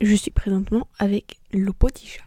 Je 0.00 0.14
suis 0.14 0.30
présentement 0.30 0.88
avec 0.98 1.38
chat. 1.52 2.22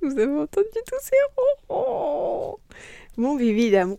Vous 0.00 0.18
avez 0.18 0.34
entendu 0.34 0.68
tous 0.86 0.98
ces 1.02 1.16
ronrons 1.68 2.56
Mon 3.18 3.36
bébé 3.36 3.70
d'amour. 3.70 3.98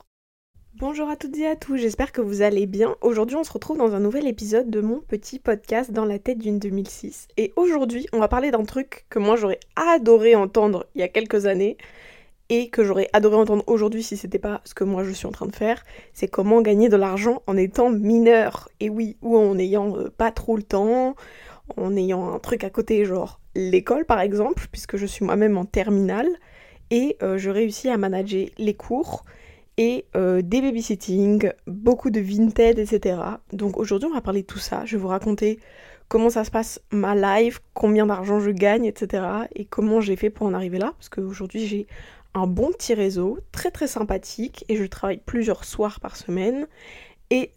Bonjour 0.73 1.07
à 1.07 1.15
toutes 1.15 1.38
et 1.38 1.46
à 1.46 1.55
tous, 1.55 1.78
j'espère 1.78 2.12
que 2.12 2.21
vous 2.21 2.41
allez 2.41 2.65
bien. 2.65 2.96
Aujourd'hui, 3.01 3.35
on 3.35 3.43
se 3.43 3.53
retrouve 3.53 3.77
dans 3.77 3.93
un 3.93 3.99
nouvel 3.99 4.27
épisode 4.27 4.71
de 4.71 4.81
mon 4.81 4.99
petit 4.99 5.37
podcast 5.37 5.91
dans 5.91 6.05
la 6.05 6.17
tête 6.17 6.39
d'une 6.39 6.57
2006. 6.57 7.27
Et 7.37 7.53
aujourd'hui, 7.55 8.07
on 8.11 8.19
va 8.19 8.27
parler 8.27 8.49
d'un 8.49 8.65
truc 8.65 9.05
que 9.11 9.19
moi 9.19 9.35
j'aurais 9.35 9.59
adoré 9.75 10.35
entendre 10.35 10.87
il 10.95 11.01
y 11.01 11.03
a 11.03 11.09
quelques 11.09 11.45
années 11.45 11.77
et 12.56 12.70
que 12.70 12.83
j'aurais 12.83 13.10
adoré 13.13 13.35
entendre 13.35 13.63
aujourd'hui 13.65 14.04
si 14.04 14.15
c'était 14.15 14.38
pas 14.38 14.62
ce 14.63 14.76
que 14.76 14.83
moi 14.83 15.04
je 15.04 15.10
suis 15.10 15.26
en 15.26 15.31
train 15.31 15.47
de 15.47 15.56
faire, 15.56 15.83
c'est 16.13 16.27
comment 16.27 16.62
gagner 16.62 16.88
de 16.88 16.95
l'argent 16.95 17.41
en 17.48 17.58
étant 17.58 17.90
mineur. 17.90 18.70
Et 18.80 18.91
oui, 18.91 19.18
ou 19.23 19.36
en 19.40 19.58
ayant 19.58 19.98
euh, 19.98 20.12
pas 20.16 20.32
trop 20.32 20.55
le 20.55 20.62
temps, 20.62 21.16
en 21.77 21.96
ayant 21.96 22.32
un 22.32 22.38
truc 22.38 22.63
à 22.63 22.70
côté, 22.70 23.05
genre 23.05 23.40
l'école 23.55 24.05
par 24.05 24.20
exemple, 24.20 24.68
puisque 24.72 24.98
je 24.98 25.08
suis 25.08 25.26
moi-même 25.26 25.58
en 25.58 25.66
terminale, 25.66 26.30
et 26.91 27.18
euh, 27.24 27.40
je 27.40 27.50
réussis 27.50 27.90
à 27.90 27.98
manager 27.98 28.46
les 28.60 28.76
cours 28.76 29.26
et 29.77 30.05
euh, 30.16 30.44
des 30.44 30.62
babysitting, 30.62 31.49
beaucoup 31.66 32.12
de 32.12 32.20
Vinted, 32.20 32.77
etc. 32.77 33.18
Donc 33.52 33.77
aujourd'hui 33.77 34.08
on 34.12 34.13
va 34.13 34.22
parler 34.22 34.44
de 34.44 34.48
tout 34.48 34.60
ça, 34.60 34.85
je 34.85 34.96
vais 34.96 35.02
vous 35.02 35.08
raconter 35.08 35.58
comment 36.08 36.30
ça 36.30 36.44
se 36.44 36.52
passe 36.52 36.80
ma 36.91 37.16
life, 37.16 37.62
combien 37.74 38.05
d'argent 38.05 38.40
je 38.40 38.52
gagne, 38.52 38.85
etc. 38.85 39.24
Et 39.55 39.66
comment 39.66 40.02
j'ai 40.02 40.18
fait 40.18 40.30
pour 40.30 40.46
en 40.46 40.54
arriver 40.54 40.77
là, 40.77 40.94
parce 40.99 41.10
qu'aujourd'hui 41.10 41.66
j'ai 41.66 41.88
un 42.34 42.48
bon 42.48 42.72
petit 42.72 42.94
réseau, 42.94 43.40
très 43.52 43.72
très 43.72 43.88
sympathique, 43.88 44.66
et 44.70 44.76
je 44.76 44.86
travaille 44.86 45.22
plusieurs 45.24 45.66
soirs 45.66 46.00
par 46.00 46.16
semaine. 46.16 46.68
Et 47.30 47.54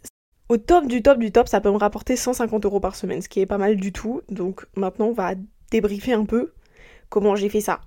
au 0.48 0.58
top 0.58 0.86
du 0.86 1.02
top 1.02 1.18
du 1.18 1.32
top, 1.32 1.48
ça 1.48 1.60
peut 1.60 1.70
me 1.70 1.78
rapporter 1.78 2.16
150 2.16 2.64
euros 2.64 2.80
par 2.80 2.94
semaine, 2.96 3.22
ce 3.22 3.28
qui 3.28 3.40
est 3.40 3.46
pas 3.46 3.58
mal 3.58 3.76
du 3.76 3.92
tout. 3.92 4.22
Donc 4.28 4.66
maintenant, 4.76 5.06
on 5.06 5.12
va 5.12 5.34
débriefer 5.70 6.12
un 6.12 6.24
peu 6.24 6.52
comment 7.08 7.36
j'ai 7.36 7.48
fait 7.48 7.60
ça. 7.60 7.80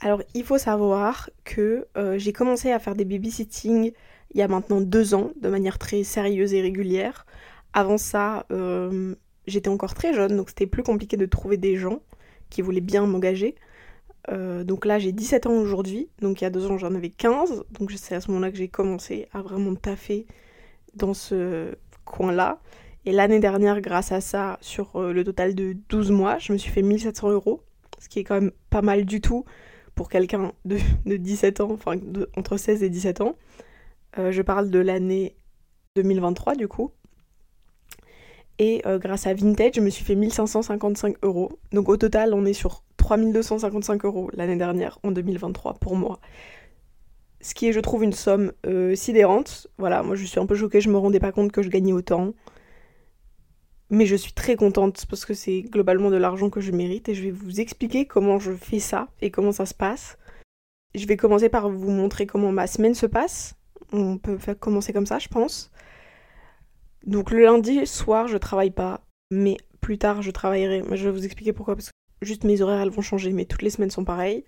Alors, 0.00 0.22
il 0.34 0.44
faut 0.44 0.58
savoir 0.58 1.30
que 1.44 1.86
euh, 1.96 2.18
j'ai 2.18 2.32
commencé 2.32 2.72
à 2.72 2.78
faire 2.80 2.96
des 2.96 3.04
babysitting 3.04 3.92
il 4.34 4.38
y 4.38 4.42
a 4.42 4.48
maintenant 4.48 4.80
deux 4.80 5.14
ans, 5.14 5.30
de 5.40 5.48
manière 5.48 5.78
très 5.78 6.04
sérieuse 6.04 6.54
et 6.54 6.62
régulière. 6.62 7.26
Avant 7.72 7.98
ça, 7.98 8.46
euh, 8.50 9.14
j'étais 9.46 9.68
encore 9.68 9.94
très 9.94 10.14
jeune, 10.14 10.36
donc 10.36 10.48
c'était 10.48 10.66
plus 10.66 10.82
compliqué 10.82 11.16
de 11.16 11.26
trouver 11.26 11.56
des 11.56 11.76
gens 11.76 12.00
qui 12.50 12.62
voulaient 12.62 12.80
bien 12.80 13.06
m'engager. 13.06 13.54
Euh, 14.30 14.64
donc 14.64 14.84
là, 14.84 14.98
j'ai 14.98 15.12
17 15.12 15.46
ans 15.46 15.54
aujourd'hui. 15.54 16.08
Donc 16.20 16.40
il 16.40 16.44
y 16.44 16.46
a 16.46 16.50
deux 16.50 16.66
ans, 16.70 16.78
j'en 16.78 16.94
avais 16.94 17.10
15. 17.10 17.64
Donc 17.72 17.92
c'est 17.92 18.14
à 18.14 18.20
ce 18.20 18.28
moment-là 18.30 18.50
que 18.50 18.56
j'ai 18.56 18.68
commencé 18.68 19.28
à 19.32 19.42
vraiment 19.42 19.74
taffer 19.74 20.26
dans 20.94 21.14
ce 21.14 21.74
coin-là. 22.04 22.60
Et 23.04 23.12
l'année 23.12 23.40
dernière, 23.40 23.80
grâce 23.80 24.12
à 24.12 24.20
ça, 24.20 24.58
sur 24.60 24.96
euh, 24.96 25.12
le 25.12 25.24
total 25.24 25.54
de 25.54 25.76
12 25.88 26.12
mois, 26.12 26.38
je 26.38 26.52
me 26.52 26.58
suis 26.58 26.70
fait 26.70 26.82
1700 26.82 27.30
euros. 27.30 27.62
Ce 27.98 28.08
qui 28.08 28.20
est 28.20 28.24
quand 28.24 28.40
même 28.40 28.52
pas 28.70 28.82
mal 28.82 29.04
du 29.04 29.20
tout 29.20 29.44
pour 29.94 30.08
quelqu'un 30.08 30.52
de, 30.64 30.78
17 31.04 31.60
ans, 31.60 31.70
enfin 31.72 31.96
entre 32.36 32.56
16 32.56 32.82
et 32.82 32.90
17 32.90 33.20
ans. 33.20 33.36
Euh, 34.18 34.30
je 34.30 34.42
parle 34.42 34.70
de 34.70 34.78
l'année 34.78 35.36
2023 35.96 36.54
du 36.54 36.68
coup. 36.68 36.92
Et 38.58 38.82
grâce 38.84 39.26
à 39.26 39.34
Vintage, 39.34 39.72
je 39.74 39.80
me 39.80 39.90
suis 39.90 40.04
fait 40.04 40.14
1555 40.14 41.16
euros. 41.22 41.58
Donc 41.72 41.88
au 41.88 41.96
total, 41.96 42.32
on 42.32 42.44
est 42.44 42.52
sur 42.52 42.84
3255 43.02 44.04
euros 44.04 44.30
l'année 44.32 44.56
dernière, 44.56 44.98
en 45.02 45.10
2023, 45.10 45.74
pour 45.74 45.96
moi. 45.96 46.20
Ce 47.40 47.52
qui 47.52 47.66
est, 47.66 47.72
je 47.72 47.80
trouve, 47.80 48.04
une 48.04 48.12
somme 48.12 48.52
euh, 48.64 48.94
sidérante. 48.94 49.66
Voilà, 49.76 50.04
moi 50.04 50.14
je 50.14 50.24
suis 50.24 50.38
un 50.38 50.46
peu 50.46 50.54
choquée, 50.54 50.80
je 50.80 50.88
me 50.88 50.96
rendais 50.96 51.18
pas 51.18 51.32
compte 51.32 51.50
que 51.50 51.62
je 51.62 51.68
gagnais 51.68 51.92
autant. 51.92 52.32
Mais 53.90 54.06
je 54.06 54.14
suis 54.14 54.32
très 54.32 54.54
contente 54.54 55.04
parce 55.06 55.24
que 55.24 55.34
c'est 55.34 55.62
globalement 55.62 56.10
de 56.10 56.16
l'argent 56.16 56.48
que 56.48 56.60
je 56.60 56.70
mérite 56.70 57.08
et 57.08 57.14
je 57.14 57.24
vais 57.24 57.30
vous 57.30 57.60
expliquer 57.60 58.06
comment 58.06 58.38
je 58.38 58.52
fais 58.52 58.78
ça 58.78 59.08
et 59.20 59.30
comment 59.30 59.52
ça 59.52 59.66
se 59.66 59.74
passe. 59.74 60.16
Je 60.94 61.06
vais 61.06 61.16
commencer 61.16 61.48
par 61.48 61.68
vous 61.68 61.90
montrer 61.90 62.26
comment 62.26 62.52
ma 62.52 62.68
semaine 62.68 62.94
se 62.94 63.06
passe. 63.06 63.56
On 63.92 64.16
peut 64.16 64.38
faire 64.38 64.58
commencer 64.58 64.92
comme 64.92 65.06
ça, 65.06 65.18
je 65.18 65.28
pense. 65.28 65.72
Donc 67.04 67.32
le 67.32 67.42
lundi 67.42 67.84
soir, 67.84 68.28
je 68.28 68.38
travaille 68.38 68.70
pas, 68.70 69.04
mais 69.32 69.56
plus 69.80 69.98
tard, 69.98 70.22
je 70.22 70.30
travaillerai. 70.30 70.84
Je 70.92 71.04
vais 71.06 71.10
vous 71.10 71.24
expliquer 71.24 71.52
pourquoi 71.52 71.74
parce 71.74 71.88
que 71.88 72.01
Juste 72.22 72.44
mes 72.44 72.62
horaires, 72.62 72.80
elles 72.80 72.90
vont 72.90 73.02
changer, 73.02 73.32
mais 73.32 73.44
toutes 73.44 73.62
les 73.62 73.70
semaines 73.70 73.90
sont 73.90 74.04
pareilles. 74.04 74.44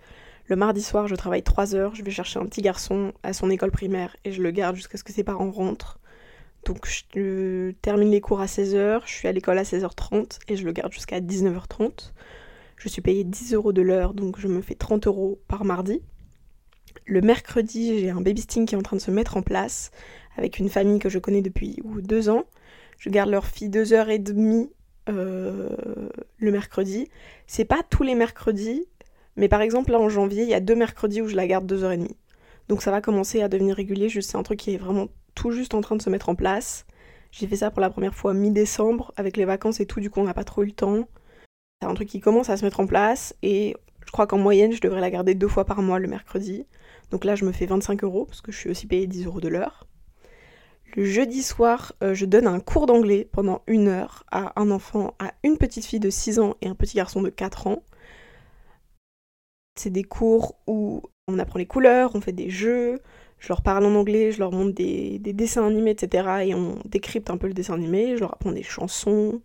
Le 0.47 0.57
mardi 0.57 0.81
soir, 0.81 1.09
je 1.09 1.17
travaille 1.17 1.43
3 1.43 1.75
heures, 1.75 1.95
je 1.95 2.05
vais 2.05 2.11
chercher 2.11 2.39
un 2.39 2.47
petit 2.47 2.62
garçon 2.62 3.12
à 3.23 3.33
son 3.33 3.51
école 3.51 3.73
primaire 3.73 4.17
et 4.25 4.31
je 4.31 4.43
le 4.43 4.51
garde 4.53 4.77
jusqu'à 4.77 4.97
ce 4.97 5.03
que 5.03 5.12
ses 5.12 5.25
parents 5.25 5.51
rentrent. 5.51 5.99
Donc 6.65 6.87
je 6.87 7.73
termine 7.83 8.11
les 8.11 8.21
cours 8.21 8.41
à 8.41 8.47
16h, 8.47 9.03
je 9.05 9.12
suis 9.12 9.27
à 9.27 9.33
l'école 9.33 9.59
à 9.59 9.65
16h30 9.65 10.39
et 10.49 10.57
je 10.57 10.65
le 10.65 10.73
garde 10.73 10.93
jusqu'à 10.93 11.21
19h30. 11.21 12.12
Je 12.77 12.89
suis 12.89 13.03
payée 13.03 13.25
10 13.25 13.55
euros 13.55 13.73
de 13.73 13.83
l'heure, 13.83 14.15
donc 14.15 14.39
je 14.39 14.47
me 14.47 14.61
fais 14.61 14.75
30 14.75 15.06
euros 15.06 15.41
par 15.49 15.65
mardi. 15.65 16.01
Le 17.06 17.23
mercredi, 17.23 17.99
j'ai 17.99 18.11
un 18.11 18.21
babysitting 18.21 18.67
qui 18.67 18.75
est 18.77 18.79
en 18.79 18.83
train 18.83 18.97
de 18.97 19.03
se 19.03 19.11
mettre 19.11 19.37
en 19.37 19.43
place 19.43 19.91
avec 20.37 20.59
une 20.59 20.69
famille 20.69 21.01
que 21.01 21.09
je 21.09 21.19
connais 21.19 21.43
depuis 21.43 21.83
deux 22.03 22.29
ans. 22.29 22.45
Je 22.99 23.11
garde 23.11 23.31
leur 23.31 23.47
fille 23.47 23.69
2h30 23.69 24.69
euh, 25.09 25.69
le 26.38 26.50
mercredi. 26.50 27.09
C'est 27.47 27.65
pas 27.65 27.82
tous 27.88 28.03
les 28.03 28.15
mercredis, 28.15 28.87
mais 29.37 29.48
par 29.48 29.60
exemple 29.60 29.91
là 29.91 29.98
en 30.00 30.09
janvier, 30.09 30.42
il 30.44 30.48
y 30.48 30.54
a 30.54 30.60
deux 30.60 30.75
mercredis 30.75 31.22
où 31.22 31.28
je 31.28 31.37
la 31.37 31.47
garde 31.47 31.70
2h30. 31.70 32.10
Donc 32.69 32.82
ça 32.82 32.91
va 32.91 33.00
commencer 33.00 33.43
à 33.43 33.48
devenir 33.48 33.76
régulier, 33.76 34.09
c'est 34.09 34.37
un 34.37 34.43
truc 34.43 34.59
qui 34.60 34.75
est 34.75 34.78
vraiment 34.78 35.09
tout 35.34 35.50
juste 35.50 35.75
en 35.75 35.81
train 35.81 35.97
de 35.97 36.03
se 36.03 36.10
mettre 36.10 36.28
en 36.28 36.34
place. 36.34 36.87
J'ai 37.31 37.47
fait 37.47 37.56
ça 37.56 37.70
pour 37.70 37.81
la 37.81 37.91
première 37.91 38.14
fois 38.14 38.32
mi-décembre, 38.32 39.12
avec 39.16 39.37
les 39.37 39.44
vacances 39.44 39.81
et 39.81 39.87
tout, 39.87 40.00
du 40.00 40.09
coup 40.09 40.20
on 40.20 40.25
n'a 40.25 40.34
pas 40.34 40.44
trop 40.44 40.62
eu 40.62 40.66
le 40.66 40.72
temps. 40.72 41.09
C'est 41.82 41.88
un 41.88 41.94
truc 41.94 42.09
qui 42.09 42.20
commence 42.20 42.48
à 42.48 42.56
se 42.56 42.64
mettre 42.64 42.81
en 42.81 42.87
place 42.87 43.34
et 43.43 43.76
je 44.06 44.12
crois 44.12 44.26
qu'en 44.26 44.38
moyenne 44.38 44.72
je 44.72 44.81
devrais 44.81 45.00
la 45.00 45.10
garder 45.10 45.34
deux 45.34 45.48
fois 45.48 45.64
par 45.64 45.82
mois 45.82 45.98
le 45.98 46.09
mercredi. 46.09 46.66
Donc 47.10 47.25
là 47.25 47.34
je 47.34 47.44
me 47.44 47.53
fais 47.53 47.66
25 47.66 48.04
euros 48.04 48.25
parce 48.25 48.41
que 48.41 48.53
je 48.53 48.59
suis 48.59 48.70
aussi 48.70 48.87
payée 48.87 49.06
10 49.06 49.26
euros 49.26 49.41
de 49.41 49.48
l'heure. 49.48 49.87
Le 50.97 51.05
jeudi 51.05 51.43
soir, 51.43 51.93
euh, 52.03 52.15
je 52.15 52.25
donne 52.25 52.47
un 52.47 52.61
cours 52.61 52.87
d'anglais 52.87 53.28
pendant 53.33 53.62
une 53.67 53.89
heure 53.89 54.25
à 54.31 54.61
un 54.61 54.71
enfant, 54.71 55.15
à 55.19 55.33
une 55.43 55.59
petite 55.59 55.84
fille 55.84 56.00
de 56.00 56.11
6 56.11 56.39
ans 56.39 56.56
et 56.62 56.69
un 56.69 56.75
petit 56.75 56.97
garçon 56.97 57.21
de 57.22 57.31
4 57.31 57.67
ans. 57.67 57.83
C'est 59.77 59.91
des 59.91 60.05
cours 60.05 60.56
où 60.69 61.03
on 61.27 61.39
apprend 61.39 61.59
les 61.59 61.67
couleurs, 61.67 62.12
on 62.15 62.21
fait 62.21 62.33
des 62.33 62.49
jeux, 62.49 63.00
je 63.41 63.49
leur 63.49 63.62
parle 63.62 63.84
en 63.87 63.94
anglais, 63.94 64.31
je 64.31 64.39
leur 64.39 64.53
montre 64.53 64.75
des, 64.75 65.19
dessins 65.19 65.67
animés, 65.67 65.91
etc. 65.91 66.47
Et 66.47 66.55
on 66.55 66.78
décrypte 66.84 67.28
un 67.31 67.39
peu 67.39 67.49
le 67.49 67.55
dessin 67.55 67.75
animé, 67.75 68.15
je 68.15 68.21
leur 68.21 68.34
apprends 68.34 68.53
des 68.53 68.62
chansons. 68.62 69.41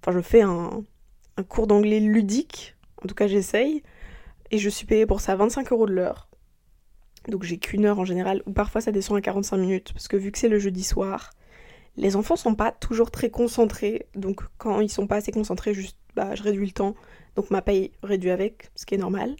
Enfin, 0.00 0.12
je 0.12 0.20
fais 0.20 0.42
un, 0.42 0.84
un 1.36 1.42
cours 1.42 1.66
d'anglais 1.66 2.00
ludique, 2.00 2.76
en 3.02 3.08
tout 3.08 3.14
cas 3.14 3.26
j'essaye. 3.26 3.82
Et 4.50 4.58
je 4.58 4.68
suis 4.68 4.86
payée 4.86 5.06
pour 5.06 5.20
ça 5.20 5.34
25 5.36 5.72
euros 5.72 5.86
de 5.86 5.92
l'heure. 5.92 6.28
Donc 7.28 7.42
j'ai 7.44 7.58
qu'une 7.58 7.84
heure 7.86 7.98
en 7.98 8.04
général, 8.04 8.42
ou 8.46 8.52
parfois 8.52 8.80
ça 8.80 8.92
descend 8.92 9.16
à 9.16 9.20
45 9.20 9.56
minutes, 9.56 9.92
parce 9.92 10.08
que 10.08 10.16
vu 10.16 10.32
que 10.32 10.38
c'est 10.38 10.48
le 10.48 10.58
jeudi 10.58 10.84
soir, 10.84 11.30
les 11.96 12.16
enfants 12.16 12.36
sont 12.36 12.54
pas 12.54 12.72
toujours 12.72 13.10
très 13.10 13.30
concentrés, 13.30 14.06
donc 14.14 14.42
quand 14.58 14.80
ils 14.80 14.90
sont 14.90 15.06
pas 15.06 15.16
assez 15.16 15.32
concentrés, 15.32 15.74
juste 15.74 15.96
bah, 16.16 16.34
je 16.34 16.42
réduis 16.42 16.66
le 16.66 16.72
temps, 16.72 16.94
donc 17.36 17.50
ma 17.50 17.62
paye 17.62 17.92
réduit 18.02 18.30
avec, 18.30 18.70
ce 18.74 18.86
qui 18.86 18.94
est 18.94 18.98
normal. 18.98 19.36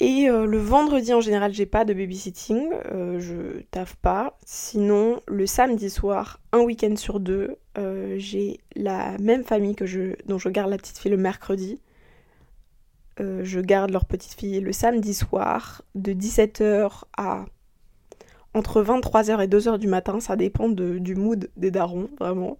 Et 0.00 0.28
euh, 0.28 0.44
le 0.44 0.58
vendredi 0.58 1.14
en 1.14 1.20
général, 1.20 1.54
j'ai 1.54 1.66
pas 1.66 1.84
de 1.84 1.94
babysitting, 1.94 2.68
euh, 2.92 3.20
je 3.20 3.62
taffe 3.70 3.94
pas. 3.96 4.36
Sinon, 4.44 5.20
le 5.26 5.46
samedi 5.46 5.88
soir, 5.88 6.40
un 6.52 6.60
week-end 6.60 6.96
sur 6.96 7.20
deux, 7.20 7.56
euh, 7.78 8.16
j'ai 8.18 8.58
la 8.74 9.16
même 9.18 9.44
famille 9.44 9.76
que 9.76 9.86
je, 9.86 10.14
dont 10.26 10.38
je 10.38 10.48
garde 10.48 10.70
la 10.70 10.78
petite 10.78 10.98
fille 10.98 11.12
le 11.12 11.16
mercredi. 11.16 11.80
Euh, 13.20 13.42
je 13.44 13.60
garde 13.60 13.90
leur 13.90 14.06
petite 14.06 14.34
fille 14.34 14.60
le 14.60 14.72
samedi 14.72 15.14
soir 15.14 15.82
de 15.94 16.12
17h 16.12 17.04
à 17.16 17.44
entre 18.54 18.82
23h 18.82 19.42
et 19.42 19.48
2h 19.48 19.78
du 19.78 19.88
matin, 19.88 20.20
ça 20.20 20.36
dépend 20.36 20.68
du 20.68 21.14
mood 21.16 21.50
des 21.56 21.72
darons, 21.72 22.08
vraiment. 22.20 22.56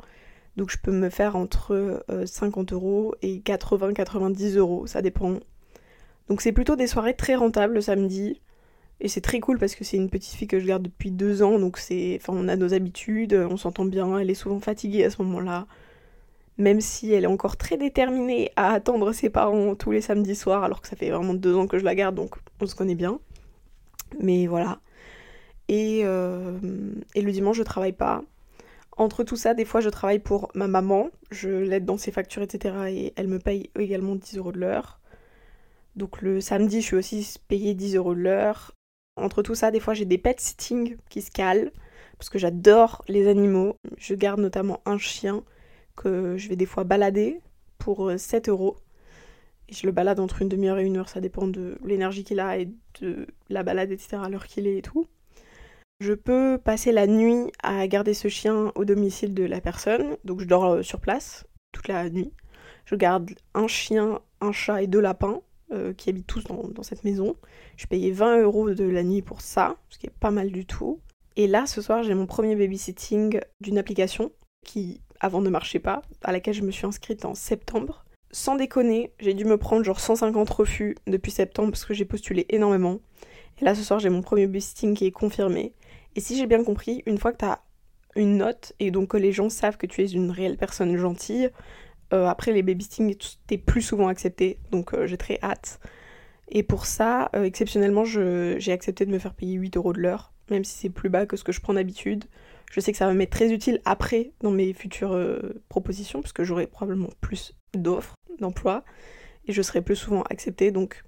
Donc 0.57 0.71
je 0.71 0.79
peux 0.79 0.91
me 0.91 1.09
faire 1.09 1.37
entre 1.37 2.05
50 2.25 2.73
euh, 2.73 2.75
euros 2.75 3.15
et 3.23 3.39
80-90 3.39 4.57
euros, 4.57 4.87
ça 4.87 5.03
dépend. 5.03 5.39
Donc 6.29 6.41
c'est 6.41 6.53
plutôt 6.53 6.75
des 6.75 6.89
soirées 6.89 7.15
très 7.15 7.37
rentables 7.37 7.75
le 7.75 7.81
samedi. 7.81 8.41
Et 9.01 9.09
c'est 9.09 9.21
très 9.21 9.41
cool 9.41 9.59
parce 9.59 9.75
que 9.75 9.85
c'est 9.85 9.97
une 9.97 10.11
petite 10.11 10.35
fille 10.35 10.49
que 10.49 10.59
je 10.59 10.67
garde 10.67 10.83
depuis 10.83 11.11
deux 11.11 11.43
ans, 11.43 11.59
donc 11.59 11.79
c'est, 11.79 12.19
enfin, 12.21 12.33
on 12.37 12.49
a 12.49 12.57
nos 12.57 12.75
habitudes, 12.75 13.35
on 13.35 13.57
s'entend 13.57 13.85
bien, 13.85 14.19
elle 14.19 14.31
est 14.31 14.35
souvent 14.35 14.61
fatiguée 14.61 15.05
à 15.05 15.11
ce 15.11 15.21
moment-là 15.23 15.67
même 16.59 16.81
si 16.81 17.13
elle 17.13 17.25
est 17.25 17.29
encore 17.29 17.57
très 17.57 17.77
déterminée 17.77 18.53
à 18.57 18.73
attendre 18.73 19.13
ses 19.13 19.31
parents 19.31 19.75
tous 19.75 19.91
les 19.91 20.01
samedis 20.01 20.37
soirs, 20.37 20.65
alors 20.65 20.81
que 20.81 20.89
ça 20.89 20.97
fait 20.97 21.11
vraiment 21.11 21.35
deux 21.35 21.57
ans 21.57 21.67
que 21.67 21.79
je 21.79 21.85
la 21.85 21.95
garde, 21.95 22.15
donc 22.15 22.37
on 22.61 22.67
se 22.67 22.75
connaît 22.75 22.95
bien. 22.95 23.19
Mais 24.21 24.47
voilà. 24.47 24.81
Et, 25.69 26.03
euh, 26.05 26.59
le 27.15 27.33
dimanche, 27.33 27.57
je 27.57 27.63
travaille 27.63 27.93
pas. 27.93 28.23
Entre 28.97 29.25
tout 29.25 29.37
ça, 29.37 29.55
des 29.55 29.65
fois, 29.65 29.81
je 29.81 29.89
travaille 29.89 30.21
pour 30.21 30.51
ma 30.55 30.69
maman, 30.69 31.11
je 31.31 31.49
l'aide 31.49 31.85
dans 31.85 31.97
ses 31.97 32.13
factures, 32.13 32.43
etc. 32.43 32.77
Et 32.91 33.13
elle 33.17 33.29
me 33.29 33.41
paye 33.41 33.71
également 33.79 34.15
10 34.15 34.39
euros 34.39 34.53
de 34.53 34.61
l'heure. 34.61 35.01
Donc 35.97 36.23
le 36.23 36.41
samedi, 36.41 36.81
je 36.81 36.87
suis 36.87 36.97
aussi 36.97 37.37
payée 37.49 37.75
10 37.75 37.97
euros 37.97 38.15
de 38.15 38.21
l'heure. 38.21 38.73
Entre 39.17 39.43
tout 39.43 39.55
ça, 39.55 39.71
des 39.71 39.81
fois 39.81 39.95
j'ai 39.95 40.05
des 40.05 40.19
pet 40.19 40.41
sitting 40.41 40.97
qui 41.09 41.23
se 41.23 41.31
calent, 41.31 41.71
parce 42.19 42.31
que 42.31 42.39
j'adore 42.39 43.05
les 43.09 43.29
animaux. 43.29 43.77
Je 43.97 44.15
garde 44.15 44.41
notamment 44.41 44.81
un 44.87 44.99
chien 44.99 45.45
que 45.97 46.37
je 46.37 46.49
vais 46.49 46.57
des 46.57 46.67
fois 46.67 46.85
balader 46.85 47.41
pour 47.79 48.11
7 48.17 48.49
euh, 48.49 48.53
euros. 48.53 48.77
Et 49.69 49.75
je 49.75 49.87
le 49.87 49.93
balade 49.93 50.21
entre 50.21 50.43
une 50.43 50.49
demi-heure 50.49 50.79
et 50.79 50.85
une 50.85 50.97
heure, 50.97 51.09
ça 51.09 51.21
dépend 51.21 51.47
de 51.47 51.79
l'énergie 51.85 52.25
qu'il 52.25 52.41
a 52.41 52.59
et 52.59 52.69
de 53.01 53.27
la 53.49 53.63
balade, 53.63 53.91
etc., 53.91 54.19
à 54.23 54.29
l'heure 54.29 54.47
qu'il 54.47 54.67
est 54.67 54.79
et 54.79 54.83
tout. 54.83 55.07
Je 56.01 56.13
peux 56.13 56.59
passer 56.63 56.93
la 56.93 57.07
nuit 57.07 57.51
à 57.63 57.87
garder 57.87 58.15
ce 58.15 58.29
chien 58.29 58.73
au 58.75 58.85
domicile 58.85 59.33
de 59.33 59.45
la 59.45 59.61
personne, 59.61 60.17
donc 60.25 60.41
je 60.41 60.47
dors 60.47 60.65
euh, 60.65 60.83
sur 60.83 61.01
place 61.01 61.47
toute 61.73 61.89
la 61.89 62.11
nuit. 62.11 62.33
Je 62.85 62.95
garde 62.95 63.31
un 63.55 63.69
chien, 63.69 64.21
un 64.41 64.53
chat 64.53 64.83
et 64.83 64.87
deux 64.87 65.01
lapins 65.01 65.41
euh, 65.73 65.95
qui 65.95 66.11
habitent 66.11 66.27
tous 66.27 66.45
dans, 66.45 66.83
cette 66.83 67.05
maison. 67.05 67.37
Je 67.77 67.87
payais 67.87 68.11
20 68.11 68.43
euros 68.43 68.71
de 68.71 68.85
la 68.85 69.03
nuit 69.03 69.23
pour 69.23 69.41
ça, 69.41 69.77
ce 69.89 69.99
qui 69.99 70.07
est 70.07 70.19
pas 70.21 70.31
mal 70.31 70.51
du 70.51 70.67
tout. 70.67 71.01
Et 71.37 71.47
là, 71.47 71.67
ce 71.67 71.81
soir, 71.81 72.03
j'ai 72.03 72.15
mon 72.15 72.27
premier 72.27 72.55
babysitting 72.55 73.41
d'une 73.61 73.79
application 73.79 74.31
qui, 74.65 75.01
avant, 75.25 75.41
ne 75.41 75.51
marchait 75.51 75.79
pas, 75.79 76.03
à 76.23 76.33
laquelle 76.33 76.55
je 76.55 76.63
me 76.63 76.71
suis 76.71 76.87
inscrite 76.87 77.25
en 77.25 77.35
septembre. 77.35 78.05
Sans 78.31 78.57
déconner, 78.57 79.13
j'ai 79.21 79.33
dû 79.33 79.45
me 79.45 79.57
prendre 79.57 79.85
genre 79.85 80.01
150 80.01 80.51
refus 80.51 80.97
depuis 81.07 81.31
septembre 81.31 81.71
parce 81.71 81.85
que 81.85 81.95
j'ai 81.95 82.05
postulé 82.05 82.47
énormément. 82.49 82.99
Et 83.61 83.65
là, 83.65 83.75
ce 83.75 83.83
soir, 83.83 84.01
j'ai 84.01 84.11
mon 84.11 84.23
premier 84.23 84.47
babysitting 84.47 84.95
qui 84.95 85.07
est 85.07 85.13
confirmé. 85.13 85.73
Et 86.17 86.21
si 86.21 86.37
j'ai 86.37 86.47
bien 86.47 86.63
compris, 86.63 87.03
une 87.07 87.19
fois 87.19 87.33
que 87.33 87.39
tu 87.39 87.45
as 87.45 87.61
une 88.17 88.37
note 88.37 88.73
et 88.81 88.91
donc 88.91 89.09
que 89.09 89.17
les 89.17 89.33
gens 89.33 89.49
savent 89.49 89.77
que 89.77 89.87
tu 89.87 90.03
es 90.03 90.07
une 90.07 90.31
réelle 90.31 90.57
personne 90.57 90.97
gentille, 90.97 91.51
euh, 92.13 92.27
après 92.27 92.53
les 92.53 92.63
babysitting, 92.63 93.17
t'es 93.47 93.59
plus 93.59 93.83
souvent 93.83 94.09
accepté, 94.09 94.59
donc 94.71 94.95
euh, 94.95 95.07
j'ai 95.07 95.17
très 95.17 95.39
hâte. 95.43 95.81
Et 96.49 96.63
pour 96.63 96.87
ça, 96.87 97.31
euh, 97.35 97.45
exceptionnellement, 97.45 98.05
j'ai 98.05 98.73
accepté 98.73 99.07
de 99.07 99.11
me 99.11 99.19
faire 99.19 99.35
payer 99.35 99.55
8 99.55 99.77
euros 99.77 99.93
de 99.93 100.01
l'heure, 100.01 100.33
même 100.51 100.65
si 100.65 100.77
c'est 100.77 100.91
plus 100.91 101.09
bas 101.09 101.27
que 101.27 101.37
ce 101.37 101.45
que 101.45 101.53
je 101.53 101.61
prends 101.61 101.75
d'habitude. 101.75 102.25
Je 102.71 102.81
sais 102.81 102.93
que 102.93 102.99
ça 102.99 103.07
va 103.07 103.15
m'être 103.15 103.31
très 103.31 103.53
utile 103.53 103.81
après 103.85 104.33
dans 104.41 104.51
mes 104.51 104.73
futures 104.73 105.17
propositions, 105.69 106.23
parce 106.23 106.33
que 106.33 106.45
j'aurai 106.45 106.67
probablement 106.67 107.11
plus 107.21 107.55
d'offres 107.75 108.15
d'emploi 108.41 108.85
et 109.47 109.53
je 109.53 109.63
serai 109.63 109.83
plus 109.83 109.97
souvent 109.97 110.23
acceptée. 110.23 110.71
Donc 110.71 111.05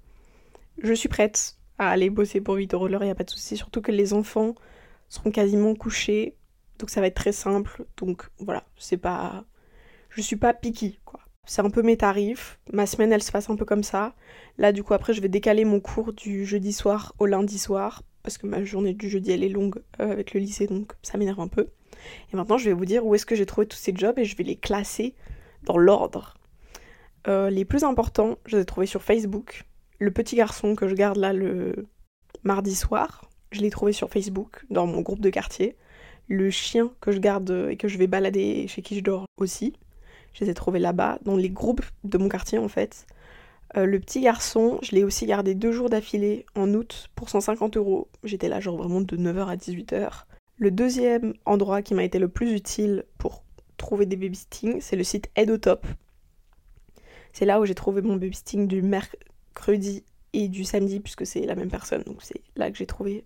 je 0.81 0.93
suis 0.93 1.09
prête 1.09 1.57
à 1.77 1.89
aller 1.89 2.09
bosser 2.09 2.41
pour 2.41 2.55
8 2.55 2.73
euros 2.73 2.87
de 2.87 2.93
l'heure, 2.93 3.03
il 3.03 3.07
n'y 3.07 3.11
a 3.11 3.15
pas 3.15 3.23
de 3.23 3.29
souci. 3.29 3.57
Surtout 3.57 3.81
que 3.81 3.91
les 3.91 4.13
enfants 4.13 4.55
seront 5.09 5.31
quasiment 5.31 5.75
couchés, 5.75 6.35
donc 6.79 6.89
ça 6.89 7.01
va 7.01 7.07
être 7.07 7.15
très 7.15 7.31
simple. 7.33 7.85
Donc 7.97 8.29
voilà, 8.39 8.63
c'est 8.77 8.97
pas 8.97 9.45
je 10.09 10.21
suis 10.21 10.35
pas 10.35 10.53
picky, 10.53 10.99
quoi. 11.05 11.19
C'est 11.45 11.61
un 11.61 11.69
peu 11.69 11.81
mes 11.81 11.95
tarifs. 11.95 12.59
Ma 12.73 12.85
semaine, 12.85 13.13
elle 13.13 13.23
se 13.23 13.31
passe 13.31 13.49
un 13.49 13.55
peu 13.55 13.65
comme 13.65 13.83
ça. 13.83 14.15
Là, 14.57 14.71
du 14.71 14.83
coup, 14.83 14.93
après, 14.93 15.13
je 15.13 15.21
vais 15.21 15.29
décaler 15.29 15.63
mon 15.63 15.79
cours 15.79 16.11
du 16.11 16.45
jeudi 16.45 16.73
soir 16.73 17.13
au 17.19 17.25
lundi 17.25 17.59
soir. 17.59 18.03
Parce 18.27 18.37
que 18.37 18.45
ma 18.45 18.61
journée 18.61 18.93
du 18.93 19.09
jeudi, 19.09 19.31
elle 19.31 19.41
est 19.41 19.47
longue 19.47 19.81
euh, 20.01 20.11
avec 20.11 20.33
le 20.33 20.41
lycée, 20.41 20.67
donc 20.67 20.91
ça 21.01 21.17
m'énerve 21.17 21.39
un 21.39 21.47
peu. 21.47 21.69
Et 22.33 22.35
maintenant, 22.35 22.57
je 22.57 22.65
vais 22.65 22.73
vous 22.73 22.83
dire 22.83 23.05
où 23.05 23.15
est-ce 23.15 23.25
que 23.25 23.35
j'ai 23.37 23.45
trouvé 23.45 23.65
tous 23.67 23.77
ces 23.77 23.95
jobs 23.95 24.19
et 24.19 24.25
je 24.25 24.35
vais 24.35 24.43
les 24.43 24.57
classer 24.57 25.15
dans 25.63 25.77
l'ordre. 25.77 26.33
Euh, 27.29 27.49
les 27.49 27.63
plus 27.63 27.85
importants, 27.85 28.37
je 28.45 28.57
les 28.57 28.63
ai 28.63 28.65
trouvés 28.65 28.85
sur 28.85 29.01
Facebook. 29.01 29.63
Le 29.99 30.11
petit 30.11 30.35
garçon 30.35 30.75
que 30.75 30.89
je 30.89 30.93
garde 30.93 31.15
là 31.15 31.31
le 31.31 31.87
mardi 32.43 32.75
soir, 32.75 33.29
je 33.53 33.61
l'ai 33.61 33.69
trouvé 33.69 33.93
sur 33.93 34.09
Facebook, 34.09 34.65
dans 34.69 34.87
mon 34.87 34.99
groupe 34.99 35.21
de 35.21 35.29
quartier. 35.29 35.77
Le 36.27 36.49
chien 36.49 36.91
que 36.99 37.13
je 37.13 37.19
garde 37.19 37.69
et 37.69 37.77
que 37.77 37.87
je 37.87 37.97
vais 37.97 38.07
balader 38.07 38.67
chez 38.67 38.81
qui 38.81 38.97
je 38.97 39.03
dors 39.03 39.25
aussi, 39.37 39.71
je 40.33 40.43
les 40.43 40.51
ai 40.51 40.53
trouvés 40.53 40.79
là-bas, 40.79 41.19
dans 41.23 41.37
les 41.37 41.49
groupes 41.49 41.85
de 42.03 42.17
mon 42.17 42.27
quartier 42.27 42.57
en 42.57 42.67
fait. 42.67 43.07
Euh, 43.75 43.85
le 43.85 43.99
petit 43.99 44.21
garçon, 44.21 44.79
je 44.81 44.95
l'ai 44.95 45.03
aussi 45.03 45.25
gardé 45.25 45.55
deux 45.55 45.71
jours 45.71 45.89
d'affilée 45.89 46.45
en 46.55 46.73
août 46.73 47.09
pour 47.15 47.29
150 47.29 47.77
euros. 47.77 48.07
J'étais 48.23 48.47
là 48.47 48.59
genre 48.59 48.77
vraiment 48.77 49.01
de 49.01 49.17
9h 49.17 49.47
à 49.47 49.55
18h. 49.55 50.23
Le 50.57 50.71
deuxième 50.71 51.33
endroit 51.45 51.81
qui 51.81 51.93
m'a 51.93 52.03
été 52.03 52.17
le 52.17 52.29
plus 52.29 52.53
utile 52.53 53.03
pour 53.17 53.43
trouver 53.77 54.05
des 54.05 54.15
babysitting, 54.15 54.79
c'est 54.81 54.95
le 54.95 55.03
site 55.03 55.29
Edotop. 55.35 55.85
C'est 57.33 57.45
là 57.45 57.59
où 57.59 57.65
j'ai 57.65 57.75
trouvé 57.75 58.01
mon 58.01 58.15
babysitting 58.15 58.67
du 58.67 58.81
mercredi 58.81 60.03
et 60.33 60.47
du 60.47 60.63
samedi, 60.63 60.99
puisque 60.99 61.25
c'est 61.25 61.41
la 61.41 61.55
même 61.55 61.69
personne. 61.69 62.03
Donc 62.03 62.23
c'est 62.23 62.41
là 62.55 62.71
que 62.71 62.77
j'ai 62.77 62.85
trouvé 62.85 63.25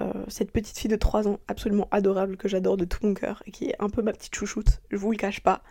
euh, 0.00 0.24
cette 0.28 0.52
petite 0.52 0.78
fille 0.78 0.90
de 0.90 0.96
3 0.96 1.28
ans 1.28 1.38
absolument 1.48 1.88
adorable 1.90 2.36
que 2.36 2.48
j'adore 2.48 2.76
de 2.76 2.84
tout 2.84 3.04
mon 3.06 3.14
cœur 3.14 3.42
et 3.46 3.50
qui 3.50 3.66
est 3.66 3.76
un 3.78 3.88
peu 3.88 4.02
ma 4.02 4.12
petite 4.12 4.34
chouchoute, 4.34 4.80
je 4.90 4.96
vous 4.96 5.10
le 5.10 5.18
cache 5.18 5.40
pas. 5.40 5.62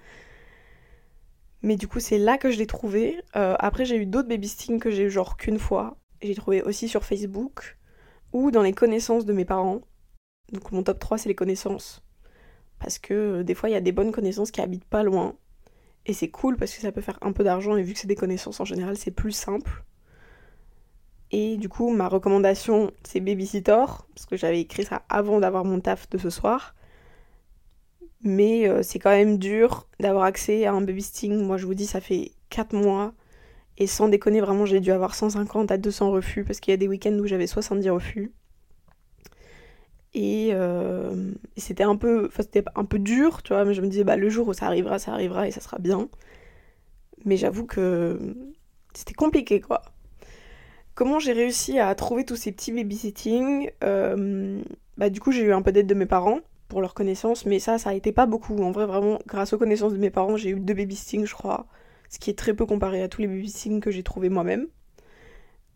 Mais 1.64 1.76
du 1.76 1.88
coup, 1.88 2.00
c'est 2.00 2.18
là 2.18 2.38
que 2.38 2.50
je 2.50 2.58
l'ai 2.58 2.68
trouvé. 2.68 3.22
Euh, 3.36 3.56
après, 3.60 3.86
j'ai 3.86 3.98
eu 3.98 4.06
d'autres 4.06 4.28
babysitting 4.28 4.80
que 4.80 4.90
j'ai 4.90 5.04
eu 5.04 5.10
genre 5.12 5.38
qu'une 5.38 5.60
fois. 5.60 5.98
J'ai 6.22 6.36
trouvé 6.36 6.62
aussi 6.64 6.88
sur 6.88 7.04
Facebook 7.04 7.78
ou 8.34 8.52
dans 8.52 8.64
les 8.64 8.74
connaissances 8.74 9.26
de 9.26 9.34
mes 9.34 9.46
parents. 9.46 9.82
Donc 10.52 10.72
mon 10.72 10.84
top 10.84 11.00
3, 11.00 11.20
c'est 11.20 11.30
les 11.30 11.36
connaissances. 11.36 12.04
Parce 12.80 12.98
que 13.00 13.14
euh, 13.14 13.44
des 13.44 13.54
fois, 13.54 13.70
il 13.70 13.74
y 13.74 13.76
a 13.76 13.82
des 13.82 13.92
bonnes 13.92 14.12
connaissances 14.12 14.52
qui 14.52 14.62
habitent 14.62 14.86
pas 14.86 15.04
loin. 15.04 15.36
Et 16.06 16.14
c'est 16.14 16.30
cool 16.30 16.58
parce 16.58 16.74
que 16.74 16.82
ça 16.82 16.92
peut 16.92 17.02
faire 17.02 17.20
un 17.22 17.32
peu 17.32 17.44
d'argent 17.44 17.76
et 17.76 17.84
vu 17.84 17.94
que 17.94 18.00
c'est 18.00 18.08
des 18.08 18.16
connaissances 18.16 18.60
en 18.60 18.66
général, 18.66 18.98
c'est 18.98 19.12
plus 19.12 19.32
simple. 19.32 19.84
Et 21.32 21.58
du 21.58 21.70
coup, 21.70 21.92
ma 21.92 22.08
recommandation, 22.08 22.92
c'est 23.04 23.20
Babysitter, 23.20 23.86
parce 24.16 24.26
que 24.26 24.36
j'avais 24.36 24.60
écrit 24.60 24.84
ça 24.84 25.04
avant 25.08 25.40
d'avoir 25.40 25.64
mon 25.64 25.80
taf 25.80 26.10
de 26.10 26.18
ce 26.18 26.30
soir. 26.30 26.76
Mais 28.24 28.68
euh, 28.68 28.84
c'est 28.84 29.00
quand 29.00 29.10
même 29.10 29.38
dur 29.38 29.88
d'avoir 30.00 30.26
accès 30.26 30.66
à 30.66 30.74
un 30.74 30.82
babysitting. 30.82 31.36
Moi, 31.44 31.58
je 31.58 31.66
vous 31.66 31.74
dis, 31.74 31.86
ça 31.86 32.02
fait 32.02 32.32
4 32.50 32.74
mois. 32.74 33.14
Et 33.78 33.88
sans 33.88 34.10
déconner, 34.10 34.42
vraiment, 34.42 34.66
j'ai 34.66 34.80
dû 34.80 34.92
avoir 34.92 35.16
150 35.16 35.72
à 35.72 35.78
200 35.78 36.12
refus 36.12 36.44
parce 36.44 36.60
qu'il 36.60 36.72
y 36.72 36.76
a 36.76 36.78
des 36.78 36.88
week-ends 36.88 37.18
où 37.18 37.26
j'avais 37.26 37.48
70 37.48 37.90
refus. 37.90 38.32
Euh, 40.16 41.32
et, 41.56 41.62
c'était 41.62 41.84
un 41.84 41.96
peu 41.96 42.30
c'était 42.38 42.64
un 42.76 42.86
peu 42.86 43.00
dur, 43.00 43.44
tu 43.44 43.54
vois, 43.54 43.66
mais 43.66 43.74
je 43.74 43.82
me 43.82 43.88
disais, 43.88 44.04
bah, 44.04 44.18
le 44.18 44.30
jour 44.30 44.48
où 44.48 44.54
ça 44.54 44.66
arrivera, 44.68 45.00
ça 45.00 45.14
arrivera 45.14 45.48
et 45.48 45.52
ça 45.52 45.62
sera 45.62 45.78
bien. 45.80 46.10
Mais 47.26 47.38
j'avoue 47.38 47.66
que 47.66 48.20
c'était 48.94 49.14
compliqué, 49.14 49.62
quoi. 49.62 49.82
Comment 50.96 51.20
j'ai 51.20 51.34
réussi 51.34 51.80
à 51.80 51.94
trouver 51.96 52.26
tous 52.26 52.36
ces 52.36 52.52
petits 52.52 52.72
babysitting 52.72 53.72
euh, 53.84 54.62
Bah, 54.98 55.10
du 55.10 55.20
coup, 55.20 55.32
j'ai 55.32 55.44
eu 55.44 55.54
un 55.54 55.62
peu 55.62 55.72
d'aide 55.72 55.88
de 55.88 55.94
mes 55.94 56.06
parents 56.06 56.40
pour 56.72 56.80
leurs 56.80 56.94
connaissances, 56.94 57.46
mais 57.46 57.60
ça, 57.60 57.78
ça 57.78 57.90
a 57.90 57.94
été 57.94 58.14
pas 58.14 58.26
beaucoup. 58.26 58.56
En 58.64 58.72
vrai, 58.72 58.86
vraiment, 58.86 59.20
grâce 59.28 59.52
aux 59.52 59.58
connaissances 59.58 59.92
de 59.92 59.98
mes 59.98 60.10
parents, 60.10 60.38
j'ai 60.38 60.52
eu 60.52 60.60
deux 60.62 60.74
babysitting, 60.74 61.26
je 61.26 61.34
crois, 61.34 61.68
ce 62.10 62.18
qui 62.18 62.30
est 62.30 62.34
très 62.34 62.54
peu 62.54 62.66
comparé 62.66 63.04
à 63.04 63.10
tous 63.10 63.20
les 63.20 63.28
babysitting 63.28 63.82
que 63.82 63.92
j'ai 63.92 64.04
trouvé 64.04 64.30
moi-même. 64.30 64.68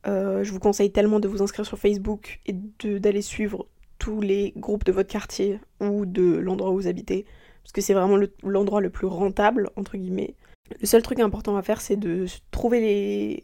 Euh, 0.08 0.46
je 0.46 0.54
vous 0.54 0.60
conseille 0.60 0.94
tellement 0.94 1.20
de 1.20 1.28
vous 1.28 1.42
inscrire 1.42 1.66
sur 1.66 1.78
Facebook 1.78 2.40
et 2.46 2.54
d'aller 2.98 3.22
suivre 3.22 3.68
tous 4.00 4.22
les 4.22 4.54
groupes 4.56 4.86
de 4.86 4.94
votre 4.94 5.10
quartier 5.10 5.60
ou 5.82 6.06
de 6.06 6.38
l'endroit 6.38 6.72
où 6.72 6.76
vous 6.76 6.88
habitez, 6.88 7.26
parce 7.62 7.74
que 7.74 7.82
c'est 7.82 7.94
vraiment 7.94 8.18
l'endroit 8.44 8.80
le, 8.80 8.90
plus 8.90 9.08
rentable, 9.08 9.72
entre 9.76 9.98
guillemets. 9.98 10.36
Le 10.80 10.88
seul 10.88 11.02
truc 11.02 11.20
important 11.20 11.58
à 11.58 11.62
faire, 11.62 11.82
c'est 11.82 11.98
de 11.98 12.26
trouver 12.52 12.80
les, 12.80 13.44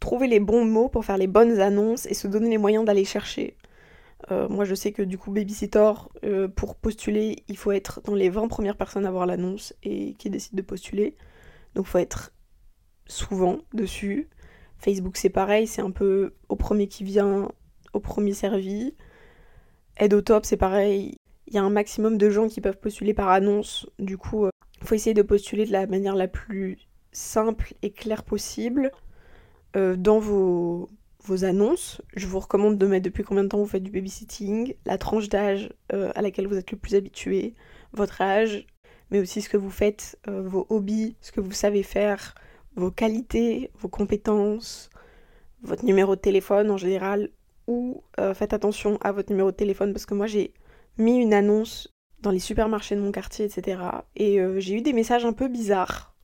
trouver 0.00 0.26
les 0.26 0.40
bons 0.40 0.64
mots 0.64 0.88
pour 0.88 1.04
faire 1.04 1.16
les 1.16 1.28
bonnes 1.28 1.60
annonces 1.60 2.06
et 2.06 2.14
se 2.14 2.26
donner 2.26 2.50
les 2.50 2.58
moyens 2.58 2.84
d'aller 2.84 3.04
chercher. 3.04 3.56
Euh, 4.30 4.48
moi, 4.48 4.64
je 4.64 4.74
sais 4.74 4.92
que 4.92 5.02
du 5.02 5.16
coup, 5.16 5.30
Babysitter, 5.30 5.92
euh, 6.24 6.48
pour 6.48 6.76
postuler, 6.76 7.44
il 7.48 7.56
faut 7.56 7.72
être 7.72 8.00
dans 8.04 8.14
les 8.14 8.28
20 8.28 8.48
premières 8.48 8.76
personnes 8.76 9.06
à 9.06 9.10
voir 9.10 9.26
l'annonce 9.26 9.74
et 9.82 10.14
qui 10.14 10.30
décident 10.30 10.56
de 10.56 10.62
postuler. 10.62 11.16
Donc, 11.74 11.86
il 11.86 11.90
faut 11.90 11.98
être 11.98 12.32
souvent 13.06 13.58
dessus. 13.72 14.28
Facebook, 14.78 15.16
c'est 15.16 15.30
pareil, 15.30 15.66
c'est 15.66 15.82
un 15.82 15.90
peu 15.90 16.34
au 16.48 16.56
premier 16.56 16.88
qui 16.88 17.04
vient, 17.04 17.50
au 17.92 18.00
premier 18.00 18.34
servi. 18.34 18.94
Aide 19.96 20.14
au 20.14 20.20
top, 20.20 20.44
c'est 20.44 20.56
pareil. 20.56 21.16
Il 21.46 21.54
y 21.54 21.58
a 21.58 21.62
un 21.62 21.70
maximum 21.70 22.18
de 22.18 22.28
gens 22.28 22.48
qui 22.48 22.60
peuvent 22.60 22.78
postuler 22.78 23.14
par 23.14 23.28
annonce. 23.28 23.88
Du 23.98 24.18
coup, 24.18 24.44
il 24.44 24.48
euh, 24.48 24.84
faut 24.84 24.94
essayer 24.94 25.14
de 25.14 25.22
postuler 25.22 25.64
de 25.64 25.72
la 25.72 25.86
manière 25.86 26.14
la 26.14 26.28
plus 26.28 26.78
simple 27.12 27.74
et 27.82 27.90
claire 27.90 28.24
possible 28.24 28.90
dans 29.74 30.18
vos 30.18 30.88
vos 31.24 31.44
annonces. 31.44 32.00
Je 32.14 32.26
vous 32.26 32.38
recommande 32.38 32.78
de 32.78 32.86
mettre 32.86 33.04
depuis 33.04 33.24
combien 33.24 33.44
de 33.44 33.48
temps 33.48 33.58
vous 33.58 33.66
faites 33.66 33.82
du 33.82 33.90
babysitting, 33.90 34.74
la 34.84 34.98
tranche 34.98 35.28
d'âge 35.28 35.70
euh, 35.92 36.10
à 36.14 36.22
laquelle 36.22 36.46
vous 36.46 36.56
êtes 36.56 36.70
le 36.70 36.78
plus 36.78 36.94
habitué, 36.94 37.54
votre 37.92 38.20
âge, 38.20 38.66
mais 39.10 39.20
aussi 39.20 39.42
ce 39.42 39.48
que 39.48 39.56
vous 39.56 39.70
faites, 39.70 40.18
euh, 40.28 40.42
vos 40.42 40.66
hobbies, 40.68 41.16
ce 41.20 41.32
que 41.32 41.40
vous 41.40 41.52
savez 41.52 41.82
faire, 41.82 42.34
vos 42.76 42.90
qualités, 42.90 43.70
vos 43.78 43.88
compétences, 43.88 44.90
votre 45.62 45.84
numéro 45.84 46.14
de 46.14 46.20
téléphone 46.20 46.70
en 46.70 46.76
général, 46.76 47.30
ou 47.66 48.02
euh, 48.18 48.34
faites 48.34 48.52
attention 48.52 48.98
à 49.02 49.12
votre 49.12 49.30
numéro 49.30 49.50
de 49.50 49.56
téléphone 49.56 49.92
parce 49.92 50.06
que 50.06 50.14
moi 50.14 50.26
j'ai 50.26 50.54
mis 50.96 51.18
une 51.18 51.34
annonce 51.34 51.92
dans 52.20 52.30
les 52.30 52.38
supermarchés 52.38 52.96
de 52.96 53.00
mon 53.00 53.12
quartier, 53.12 53.44
etc. 53.44 53.80
Et 54.16 54.40
j'ai 54.56 54.74
eu 54.74 54.80
des 54.80 54.92
messages 54.92 55.24
un 55.24 55.32
peu 55.32 55.46
bizarres. 55.46 56.16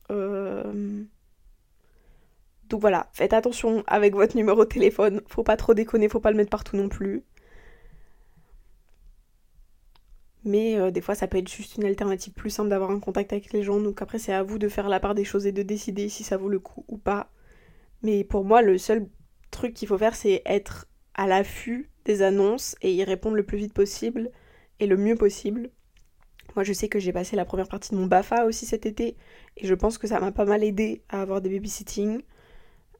Donc 2.69 2.81
voilà, 2.81 3.09
faites 3.13 3.33
attention 3.33 3.83
avec 3.87 4.15
votre 4.15 4.35
numéro 4.35 4.65
de 4.65 4.69
téléphone, 4.69 5.21
faut 5.27 5.43
pas 5.43 5.57
trop 5.57 5.73
déconner, 5.73 6.09
faut 6.09 6.19
pas 6.19 6.31
le 6.31 6.37
mettre 6.37 6.49
partout 6.49 6.77
non 6.77 6.89
plus. 6.89 7.23
Mais 10.45 10.77
euh, 10.77 10.91
des 10.91 11.01
fois, 11.01 11.15
ça 11.15 11.27
peut 11.27 11.39
être 11.39 11.49
juste 11.49 11.75
une 11.75 11.85
alternative 11.85 12.33
plus 12.33 12.51
simple 12.51 12.69
d'avoir 12.69 12.91
un 12.91 12.99
contact 12.99 13.33
avec 13.33 13.51
les 13.51 13.63
gens. 13.63 13.79
Donc 13.79 14.01
après, 14.01 14.19
c'est 14.19 14.33
à 14.33 14.43
vous 14.43 14.59
de 14.59 14.69
faire 14.69 14.89
la 14.89 14.99
part 14.99 15.15
des 15.15 15.25
choses 15.25 15.47
et 15.47 15.51
de 15.51 15.63
décider 15.63 16.07
si 16.07 16.23
ça 16.23 16.37
vaut 16.37 16.49
le 16.49 16.59
coup 16.59 16.85
ou 16.87 16.97
pas. 16.97 17.31
Mais 18.03 18.23
pour 18.23 18.45
moi, 18.45 18.61
le 18.61 18.77
seul 18.77 19.07
truc 19.49 19.73
qu'il 19.73 19.87
faut 19.87 19.97
faire, 19.97 20.15
c'est 20.15 20.43
être 20.45 20.87
à 21.15 21.27
l'affût 21.27 21.89
des 22.05 22.21
annonces 22.21 22.75
et 22.81 22.93
y 22.93 23.03
répondre 23.03 23.35
le 23.35 23.43
plus 23.43 23.57
vite 23.57 23.73
possible 23.73 24.29
et 24.79 24.85
le 24.85 24.97
mieux 24.97 25.15
possible. 25.15 25.71
Moi, 26.55 26.63
je 26.63 26.73
sais 26.73 26.89
que 26.89 26.99
j'ai 26.99 27.11
passé 27.11 27.35
la 27.35 27.45
première 27.45 27.67
partie 27.67 27.91
de 27.91 27.97
mon 27.97 28.05
BAFA 28.05 28.45
aussi 28.45 28.67
cet 28.67 28.85
été 28.85 29.17
et 29.57 29.65
je 29.65 29.73
pense 29.73 29.97
que 29.97 30.07
ça 30.07 30.19
m'a 30.19 30.31
pas 30.31 30.45
mal 30.45 30.63
aidé 30.63 31.01
à 31.09 31.21
avoir 31.21 31.41
des 31.41 31.49
babysitting. 31.49 32.21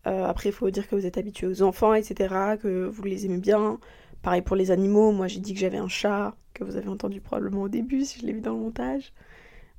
Euh, 0.07 0.25
après, 0.25 0.49
il 0.49 0.51
faut 0.51 0.69
dire 0.69 0.87
que 0.87 0.95
vous 0.95 1.05
êtes 1.05 1.17
habitué 1.17 1.47
aux 1.47 1.61
enfants, 1.63 1.93
etc., 1.93 2.57
que 2.61 2.85
vous 2.85 3.03
les 3.03 3.25
aimez 3.25 3.37
bien. 3.39 3.79
Pareil 4.21 4.41
pour 4.41 4.55
les 4.55 4.71
animaux. 4.71 5.11
Moi, 5.11 5.27
j'ai 5.27 5.39
dit 5.39 5.53
que 5.53 5.59
j'avais 5.59 5.77
un 5.77 5.87
chat, 5.87 6.35
que 6.53 6.63
vous 6.63 6.77
avez 6.77 6.89
entendu 6.89 7.21
probablement 7.21 7.63
au 7.63 7.69
début 7.69 8.05
si 8.05 8.19
je 8.19 8.25
l'ai 8.25 8.33
vu 8.33 8.41
dans 8.41 8.53
le 8.53 8.59
montage. 8.59 9.13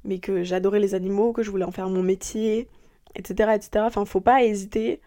Mais 0.04 0.18
que 0.18 0.42
j'adorais 0.42 0.80
les 0.80 0.94
animaux, 0.94 1.32
que 1.32 1.42
je 1.42 1.50
voulais 1.50 1.64
en 1.64 1.72
faire 1.72 1.88
mon 1.88 2.02
métier, 2.02 2.68
etc., 3.14 3.52
etc. 3.54 3.84
Enfin, 3.86 4.04
faut 4.04 4.20
pas 4.20 4.44
hésiter 4.44 5.00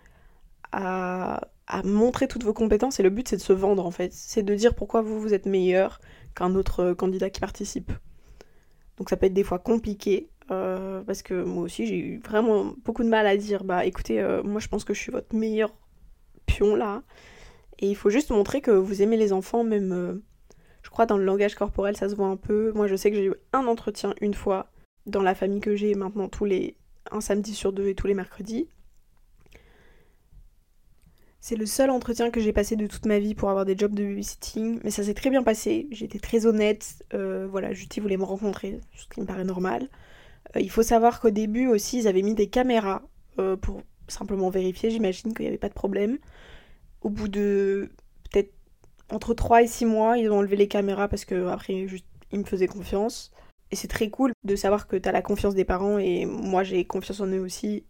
à, 0.72 1.42
à 1.68 1.84
montrer 1.84 2.28
toutes 2.28 2.44
vos 2.44 2.54
compétences. 2.54 3.00
Et 3.00 3.04
le 3.04 3.10
but, 3.10 3.28
c'est 3.28 3.38
de 3.38 3.42
se 3.42 3.54
vendre, 3.54 3.86
en 3.86 3.92
fait. 3.92 4.14
C'est 4.14 4.44
de 4.44 4.56
dire 4.56 4.76
pourquoi 4.76 5.02
vous, 5.02 5.20
vous 5.20 5.34
êtes 5.34 5.46
meilleur 5.46 6.00
qu'un 6.36 6.56
autre 6.56 6.94
candidat 6.94 7.30
qui 7.30 7.40
participe. 7.40 7.92
Donc 8.98 9.10
ça 9.10 9.18
peut 9.18 9.26
être 9.26 9.34
des 9.34 9.44
fois 9.44 9.60
compliqué, 9.60 10.30
euh, 10.52 11.02
parce 11.04 11.22
que 11.22 11.44
moi 11.44 11.64
aussi 11.64 11.86
j'ai 11.86 11.98
eu 11.98 12.20
vraiment 12.20 12.74
beaucoup 12.84 13.04
de 13.04 13.10
mal 13.10 13.28
à 13.28 13.38
dire 13.38 13.64
bah 13.64 13.86
écoutez, 13.86 14.22
euh, 14.22 14.42
moi 14.44 14.60
je 14.60 14.68
pense 14.68 14.84
que 14.84 14.94
je 14.94 15.00
suis 15.00 15.12
votre 15.12 15.36
meilleur 15.36 15.74
pion 16.46 16.76
là. 16.76 17.04
Et 17.80 17.90
il 17.90 17.96
faut 17.96 18.10
juste 18.10 18.32
montrer 18.32 18.62
que 18.62 18.72
vous 18.72 19.02
aimez 19.02 19.18
les 19.18 19.32
enfants, 19.32 19.64
même 19.64 19.92
euh, 19.92 20.24
je 20.82 20.90
crois 20.90 21.06
dans 21.06 21.18
le 21.18 21.26
langage 21.26 21.56
corporel 21.56 21.96
ça 21.96 22.10
se 22.10 22.16
voit 22.16 22.28
un 22.28 22.38
peu. 22.38 22.72
Moi 22.74 22.88
je 22.88 22.96
sais 22.96 23.12
que 23.12 23.18
j'ai 23.18 23.26
eu 23.26 23.34
un 23.54 23.68
entretien 23.68 24.14
une 24.22 24.34
fois 24.34 24.72
dans 25.06 25.22
la 25.22 25.36
famille 25.36 25.62
que 25.62 25.76
j'ai 25.76 25.94
maintenant 25.96 26.30
tous 26.30 26.46
les 26.46 26.76
un 27.12 27.22
samedi 27.22 27.54
sur 27.54 27.74
deux 27.74 27.88
et 27.88 27.96
tous 27.96 28.08
les 28.08 28.14
mercredis. 28.14 28.68
C'est 31.42 31.56
le 31.56 31.66
seul 31.66 31.90
entretien 31.90 32.32
que 32.32 32.42
j'ai 32.42 32.52
passé 32.52 32.76
de 32.76 32.86
toute 32.86 33.06
ma 33.06 33.18
vie 33.18 33.34
pour 33.34 33.50
avoir 33.50 33.66
des 33.66 33.78
jobs 33.78 33.94
de 33.94 34.04
babysitting, 34.04 34.80
mais 34.84 34.92
ça 34.92 35.04
s'est 35.04 35.14
très 35.14 35.30
bien 35.30 35.42
passé. 35.42 35.88
J'étais 35.90 36.20
très 36.20 36.46
honnête. 36.46 37.04
Voilà, 37.14 37.72
Juti 37.74 38.02
voulait 38.02 38.18
me 38.18 38.26
rencontrer, 38.26 38.82
ce 38.94 39.08
qui 39.08 39.22
me 39.22 39.26
paraît 39.26 39.46
normal. 39.46 39.90
Euh, 40.56 40.62
il 40.62 40.70
faut 40.70 40.84
savoir 40.84 41.20
qu'au 41.20 41.30
début 41.30 41.68
aussi, 41.68 42.00
ils 42.00 42.08
avaient 42.08 42.22
mis 42.22 42.36
des 42.36 42.48
caméras 42.48 43.02
euh, 43.40 43.56
pour 43.56 43.82
simplement 44.08 44.50
vérifier. 44.50 44.90
J'imagine 44.90 45.34
qu'il 45.34 45.44
n'y 45.44 45.50
avait 45.50 45.58
pas 45.58 45.70
de 45.70 45.74
problème. 45.74 46.18
Au 47.02 47.10
bout 47.10 47.28
de 47.28 47.90
peut-être 48.32 48.54
entre 49.10 49.34
3 49.34 49.64
et 49.64 49.68
6 49.68 49.86
mois, 49.86 50.18
ils 50.18 50.30
ont 50.32 50.40
enlevé 50.40 50.56
les 50.56 50.68
caméras 50.68 51.08
parce 51.08 51.26
que 51.26 51.48
après, 51.48 51.88
ils 52.32 52.40
me 52.40 52.44
faisaient 52.44 52.68
confiance. 52.68 53.32
Et 53.72 53.76
c'est 53.76 53.88
très 53.88 54.10
cool 54.10 54.32
de 54.44 54.56
savoir 54.56 54.88
que 54.88 54.96
tu 54.96 55.08
as 55.08 55.12
la 55.12 55.22
confiance 55.22 55.56
des 55.56 55.66
parents 55.66 56.00
et 56.00 56.26
moi 56.26 56.64
j'ai 56.64 56.86
confiance 56.86 57.20
en 57.20 57.28
eux 57.28 57.40
aussi 57.40 57.86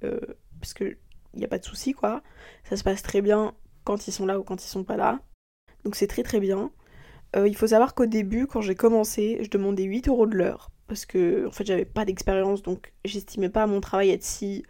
parce 0.60 0.74
que 0.74 0.98
n'y 1.36 1.46
a 1.46 1.48
pas 1.48 1.60
de 1.60 1.66
souci 1.66 1.94
quoi. 1.94 2.22
Ça 2.64 2.76
se 2.76 2.84
passe 2.84 3.02
très 3.02 3.22
bien 3.22 3.54
quand 3.84 4.08
ils 4.08 4.12
sont 4.12 4.26
là 4.26 4.40
ou 4.40 4.44
quand 4.44 4.64
ils 4.64 4.68
sont 4.68 4.84
pas 4.84 4.98
là. 4.98 5.20
Donc 5.84 5.96
c'est 5.96 6.08
très 6.08 6.24
très 6.24 6.40
bien. 6.40 6.72
Euh, 7.36 7.48
il 7.48 7.56
faut 7.56 7.68
savoir 7.68 7.94
qu'au 7.94 8.06
début, 8.06 8.48
quand 8.48 8.62
j'ai 8.62 8.76
commencé, 8.76 9.40
je 9.42 9.50
demandais 9.50 9.84
8 9.84 10.08
euros 10.08 10.26
de 10.26 10.36
l'heure. 10.36 10.72
Parce 10.90 11.06
que 11.06 11.48
en 11.48 11.52
fait 11.52 11.66
j'avais 11.66 11.86
pas 11.86 12.04
d'expérience, 12.04 12.62
donc 12.64 12.92
j'estimais 13.06 13.50
pas 13.50 13.66
mon 13.68 13.80
travail 13.80 14.10
être 14.10 14.24
si 14.24 14.66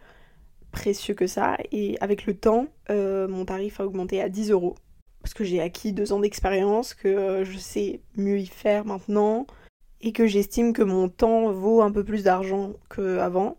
précieux 0.70 1.14
que 1.14 1.26
ça. 1.26 1.56
Et 1.72 1.96
avec 2.00 2.26
le 2.26 2.34
temps, 2.34 2.68
euh, 2.90 3.26
mon 3.26 3.44
tarif 3.44 3.80
a 3.80 3.86
augmenté 3.86 4.22
à 4.22 4.28
10 4.28 4.50
euros. 4.52 4.76
Parce 5.22 5.34
que 5.34 5.44
j'ai 5.44 5.60
acquis 5.60 5.92
deux 5.92 6.12
ans 6.12 6.20
d'expérience, 6.20 6.94
que 6.94 7.08
euh, 7.08 7.44
je 7.44 7.58
sais 7.58 8.00
mieux 8.16 8.38
y 8.38 8.46
faire 8.46 8.84
maintenant, 8.84 9.46
et 10.00 10.12
que 10.12 10.26
j'estime 10.26 10.72
que 10.72 10.82
mon 10.82 11.08
temps 11.08 11.52
vaut 11.52 11.82
un 11.82 11.90
peu 11.90 12.04
plus 12.04 12.24
d'argent 12.24 12.74
qu'avant. 12.94 13.56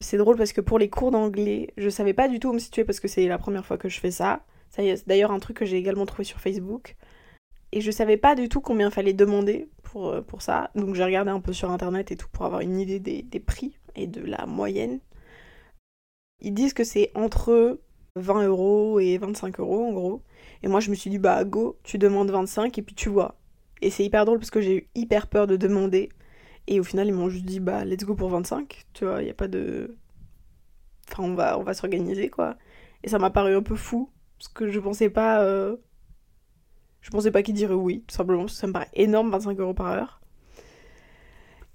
C'est 0.00 0.18
drôle 0.18 0.36
parce 0.36 0.52
que 0.52 0.60
pour 0.60 0.78
les 0.78 0.88
cours 0.88 1.10
d'anglais, 1.10 1.72
je 1.76 1.88
savais 1.88 2.14
pas 2.14 2.28
du 2.28 2.38
tout 2.38 2.50
où 2.50 2.52
me 2.52 2.60
situer 2.60 2.84
parce 2.84 3.00
que 3.00 3.08
c'est 3.08 3.26
la 3.26 3.38
première 3.38 3.66
fois 3.66 3.78
que 3.78 3.88
je 3.88 3.98
fais 3.98 4.12
ça. 4.12 4.44
Ça 4.70 4.82
c'est 4.82 5.08
d'ailleurs 5.08 5.32
un 5.32 5.40
truc 5.40 5.56
que 5.56 5.64
j'ai 5.64 5.76
également 5.76 6.06
trouvé 6.06 6.24
sur 6.24 6.40
Facebook. 6.40 6.94
Et 7.72 7.80
je 7.80 7.90
savais 7.90 8.16
pas 8.16 8.34
du 8.34 8.48
tout 8.48 8.60
combien 8.60 8.90
fallait 8.90 9.12
demander 9.12 9.68
pour, 9.90 10.08
euh, 10.08 10.22
pour 10.22 10.42
ça. 10.42 10.70
Donc 10.74 10.94
j'ai 10.94 11.04
regardé 11.04 11.30
un 11.30 11.40
peu 11.40 11.52
sur 11.52 11.70
internet 11.70 12.10
et 12.12 12.16
tout 12.16 12.28
pour 12.32 12.44
avoir 12.44 12.60
une 12.60 12.78
idée 12.78 13.00
des, 13.00 13.22
des 13.22 13.40
prix 13.40 13.76
et 13.96 14.06
de 14.06 14.20
la 14.20 14.46
moyenne. 14.46 15.00
Ils 16.40 16.54
disent 16.54 16.74
que 16.74 16.84
c'est 16.84 17.10
entre 17.14 17.80
20 18.16 18.46
euros 18.46 19.00
et 19.00 19.18
25 19.18 19.60
euros 19.60 19.84
en 19.84 19.92
gros. 19.92 20.22
Et 20.62 20.68
moi 20.68 20.80
je 20.80 20.90
me 20.90 20.94
suis 20.94 21.10
dit 21.10 21.18
bah 21.18 21.44
go, 21.44 21.78
tu 21.82 21.98
demandes 21.98 22.30
25 22.30 22.76
et 22.78 22.82
puis 22.82 22.94
tu 22.94 23.08
vois. 23.08 23.36
Et 23.82 23.90
c'est 23.90 24.04
hyper 24.04 24.24
drôle 24.24 24.38
parce 24.38 24.50
que 24.50 24.60
j'ai 24.60 24.76
eu 24.76 24.88
hyper 24.94 25.28
peur 25.28 25.46
de 25.46 25.56
demander 25.56 26.10
et 26.68 26.80
au 26.80 26.84
final, 26.84 27.08
ils 27.08 27.14
m'ont 27.14 27.30
juste 27.30 27.46
dit, 27.46 27.60
bah, 27.60 27.84
let's 27.86 28.04
go 28.04 28.14
pour 28.14 28.28
25. 28.28 28.84
Tu 28.92 29.06
vois, 29.06 29.22
il 29.22 29.24
n'y 29.24 29.30
a 29.30 29.34
pas 29.34 29.48
de. 29.48 29.96
Enfin, 31.10 31.22
on 31.24 31.34
va, 31.34 31.58
on 31.58 31.62
va 31.62 31.72
s'organiser, 31.72 32.28
quoi. 32.28 32.58
Et 33.02 33.08
ça 33.08 33.18
m'a 33.18 33.30
paru 33.30 33.56
un 33.56 33.62
peu 33.62 33.74
fou. 33.74 34.10
Parce 34.38 34.48
que 34.48 34.70
je 34.70 34.78
pensais 34.78 35.08
pas. 35.08 35.42
Euh, 35.42 35.76
je 37.08 37.10
pensais 37.10 37.30
pas 37.30 37.42
qu'ils 37.42 37.54
diraient 37.54 37.72
oui, 37.72 38.04
tout 38.06 38.14
simplement. 38.14 38.48
Ça 38.48 38.66
me 38.66 38.72
paraît 38.74 38.90
énorme, 38.92 39.30
25 39.30 39.58
euros 39.60 39.72
par 39.72 39.86
heure. 39.86 40.20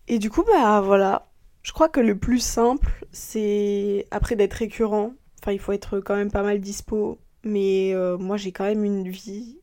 Et 0.07 0.19
du 0.19 0.29
coup, 0.29 0.43
bah, 0.43 0.79
voilà. 0.79 1.31
Je 1.63 1.71
crois 1.71 1.89
que 1.89 1.99
le 1.99 2.19
plus 2.19 2.37
simple, 2.37 3.03
c'est. 3.11 4.05
Après 4.11 4.35
d'être 4.35 4.53
récurrent. 4.53 5.13
Enfin, 5.41 5.51
il 5.51 5.57
faut 5.57 5.71
être 5.71 5.99
quand 6.01 6.15
même 6.15 6.29
pas 6.29 6.43
mal 6.43 6.59
dispo. 6.59 7.17
Mais 7.43 7.95
euh, 7.95 8.15
moi, 8.15 8.37
j'ai 8.37 8.51
quand 8.51 8.65
même 8.65 8.83
une 8.83 9.09
vie 9.09 9.57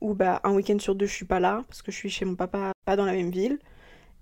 où, 0.00 0.14
bah, 0.14 0.40
un 0.44 0.54
week-end 0.54 0.78
sur 0.78 0.94
deux, 0.94 1.06
je 1.06 1.14
suis 1.14 1.24
pas 1.24 1.40
là. 1.40 1.64
Parce 1.66 1.82
que 1.82 1.90
je 1.90 1.96
suis 1.96 2.10
chez 2.10 2.24
mon 2.24 2.36
papa, 2.36 2.70
pas 2.84 2.94
dans 2.94 3.04
la 3.04 3.14
même 3.14 3.30
ville. 3.30 3.58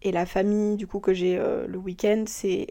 Et 0.01 0.13
la 0.13 0.25
famille, 0.25 0.77
du 0.77 0.87
coup, 0.87 1.01
que 1.01 1.13
j'ai 1.13 1.37
euh, 1.37 1.67
le 1.67 1.77
week-end, 1.77 2.25
c'est 2.27 2.69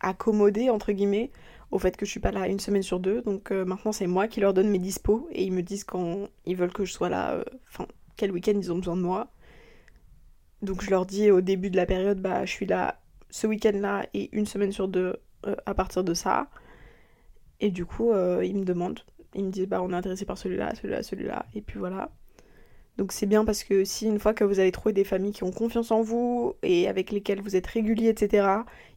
accommodé, 0.00 0.68
entre 0.68 0.90
guillemets, 0.90 1.30
au 1.70 1.78
fait 1.78 1.96
que 1.96 2.06
je 2.06 2.10
suis 2.10 2.20
pas 2.20 2.32
là 2.32 2.48
une 2.48 2.60
semaine 2.60 2.82
sur 2.82 3.00
deux. 3.00 3.22
Donc 3.22 3.50
euh, 3.50 3.64
maintenant, 3.64 3.92
c'est 3.92 4.06
moi 4.06 4.28
qui 4.28 4.40
leur 4.40 4.54
donne 4.54 4.68
mes 4.68 4.78
dispos 4.78 5.28
et 5.32 5.44
ils 5.44 5.52
me 5.52 5.62
disent 5.62 5.84
quand 5.84 6.28
ils 6.46 6.56
veulent 6.56 6.72
que 6.72 6.84
je 6.84 6.92
sois 6.92 7.08
là, 7.08 7.32
euh, 7.34 7.44
enfin, 7.68 7.86
quel 8.16 8.32
week-end 8.32 8.54
ils 8.56 8.72
ont 8.72 8.76
besoin 8.76 8.96
de 8.96 9.02
moi. 9.02 9.28
Donc 10.62 10.82
je 10.82 10.90
leur 10.90 11.06
dis 11.06 11.30
au 11.30 11.40
début 11.40 11.70
de 11.70 11.76
la 11.76 11.86
période, 11.86 12.20
bah, 12.20 12.44
je 12.44 12.50
suis 12.50 12.66
là 12.66 13.00
ce 13.30 13.46
week-end-là 13.46 14.06
et 14.14 14.28
une 14.36 14.46
semaine 14.46 14.72
sur 14.72 14.88
deux 14.88 15.16
à 15.66 15.74
partir 15.74 16.02
de 16.02 16.14
ça. 16.14 16.48
Et 17.60 17.70
du 17.70 17.86
coup, 17.86 18.12
ils 18.42 18.56
me 18.56 18.64
demandent, 18.64 19.00
ils 19.34 19.44
me 19.44 19.50
disent, 19.50 19.68
bah, 19.68 19.82
on 19.82 19.90
est 19.92 19.94
intéressé 19.94 20.24
par 20.24 20.38
celui-là, 20.38 20.74
celui-là, 20.74 21.02
celui-là. 21.02 21.46
Et 21.54 21.60
puis 21.62 21.78
voilà. 21.78 22.10
Donc 22.98 23.12
c'est 23.12 23.26
bien 23.26 23.44
parce 23.44 23.62
que 23.62 23.84
si 23.84 24.06
une 24.06 24.18
fois 24.18 24.34
que 24.34 24.42
vous 24.42 24.58
avez 24.58 24.72
trouvé 24.72 24.92
des 24.92 25.04
familles 25.04 25.32
qui 25.32 25.44
ont 25.44 25.52
confiance 25.52 25.92
en 25.92 26.02
vous 26.02 26.54
et 26.64 26.88
avec 26.88 27.12
lesquelles 27.12 27.40
vous 27.40 27.54
êtes 27.54 27.66
régulier, 27.68 28.08
etc., 28.08 28.48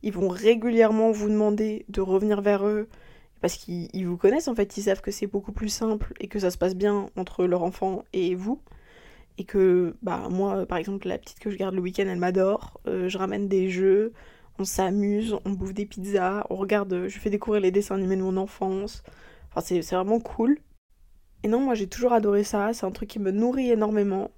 ils 0.01 0.11
vont 0.11 0.27
régulièrement 0.27 1.11
vous 1.11 1.29
demander 1.29 1.85
de 1.87 2.01
revenir 2.01 2.41
vers 2.41 2.65
eux 2.65 2.89
parce 3.41 3.55
qu'ils 3.55 4.07
vous 4.07 4.17
connaissent 4.17 4.47
en 4.47 4.55
fait, 4.55 4.75
ils 4.77 4.83
savent 4.83 5.01
que 5.01 5.11
c'est 5.11 5.27
beaucoup 5.27 5.51
plus 5.51 5.69
simple 5.69 6.13
et 6.19 6.27
que 6.27 6.39
ça 6.39 6.49
se 6.49 6.57
passe 6.57 6.75
bien 6.75 7.09
entre 7.15 7.45
leur 7.45 7.61
enfant 7.63 8.03
et 8.11 8.33
vous. 8.33 8.59
Et 9.37 9.43
que 9.43 9.95
bah 10.01 10.27
moi 10.29 10.65
par 10.65 10.77
exemple 10.79 11.07
la 11.07 11.17
petite 11.17 11.39
que 11.39 11.51
je 11.51 11.57
garde 11.57 11.75
le 11.75 11.81
week-end 11.81 12.05
elle 12.07 12.19
m'adore, 12.19 12.81
euh, 12.87 13.07
je 13.07 13.17
ramène 13.17 13.47
des 13.47 13.69
jeux, 13.69 14.13
on 14.59 14.65
s'amuse, 14.65 15.35
on 15.45 15.51
bouffe 15.51 15.73
des 15.73 15.85
pizzas, 15.85 16.45
on 16.49 16.55
regarde, 16.55 17.07
je 17.07 17.19
fais 17.19 17.29
découvrir 17.29 17.61
les 17.61 17.71
dessins 17.71 17.95
animés 17.95 18.17
de 18.17 18.23
mon 18.23 18.37
enfance. 18.37 19.03
Enfin 19.51 19.61
c'est 19.61 19.95
vraiment 19.95 20.19
cool. 20.19 20.59
Et 21.43 21.47
non, 21.47 21.59
moi 21.59 21.73
j'ai 21.75 21.87
toujours 21.87 22.13
adoré 22.13 22.43
ça, 22.43 22.73
c'est 22.73 22.85
un 22.85 22.91
truc 22.91 23.09
qui 23.09 23.19
me 23.19 23.31
nourrit 23.31 23.71
énormément. 23.71 24.31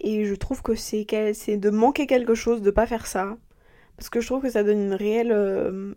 Et 0.00 0.24
je 0.24 0.34
trouve 0.34 0.62
que 0.62 0.74
c'est 0.74 1.04
de 1.04 1.70
manquer 1.70 2.06
quelque 2.06 2.34
chose, 2.34 2.62
de 2.62 2.70
pas 2.70 2.86
faire 2.86 3.06
ça. 3.06 3.36
Parce 3.96 4.10
que 4.10 4.20
je 4.20 4.26
trouve 4.26 4.42
que 4.42 4.50
ça 4.50 4.62
donne 4.62 4.78
une 4.78 4.94
réelle. 4.94 5.32
Euh, 5.32 5.94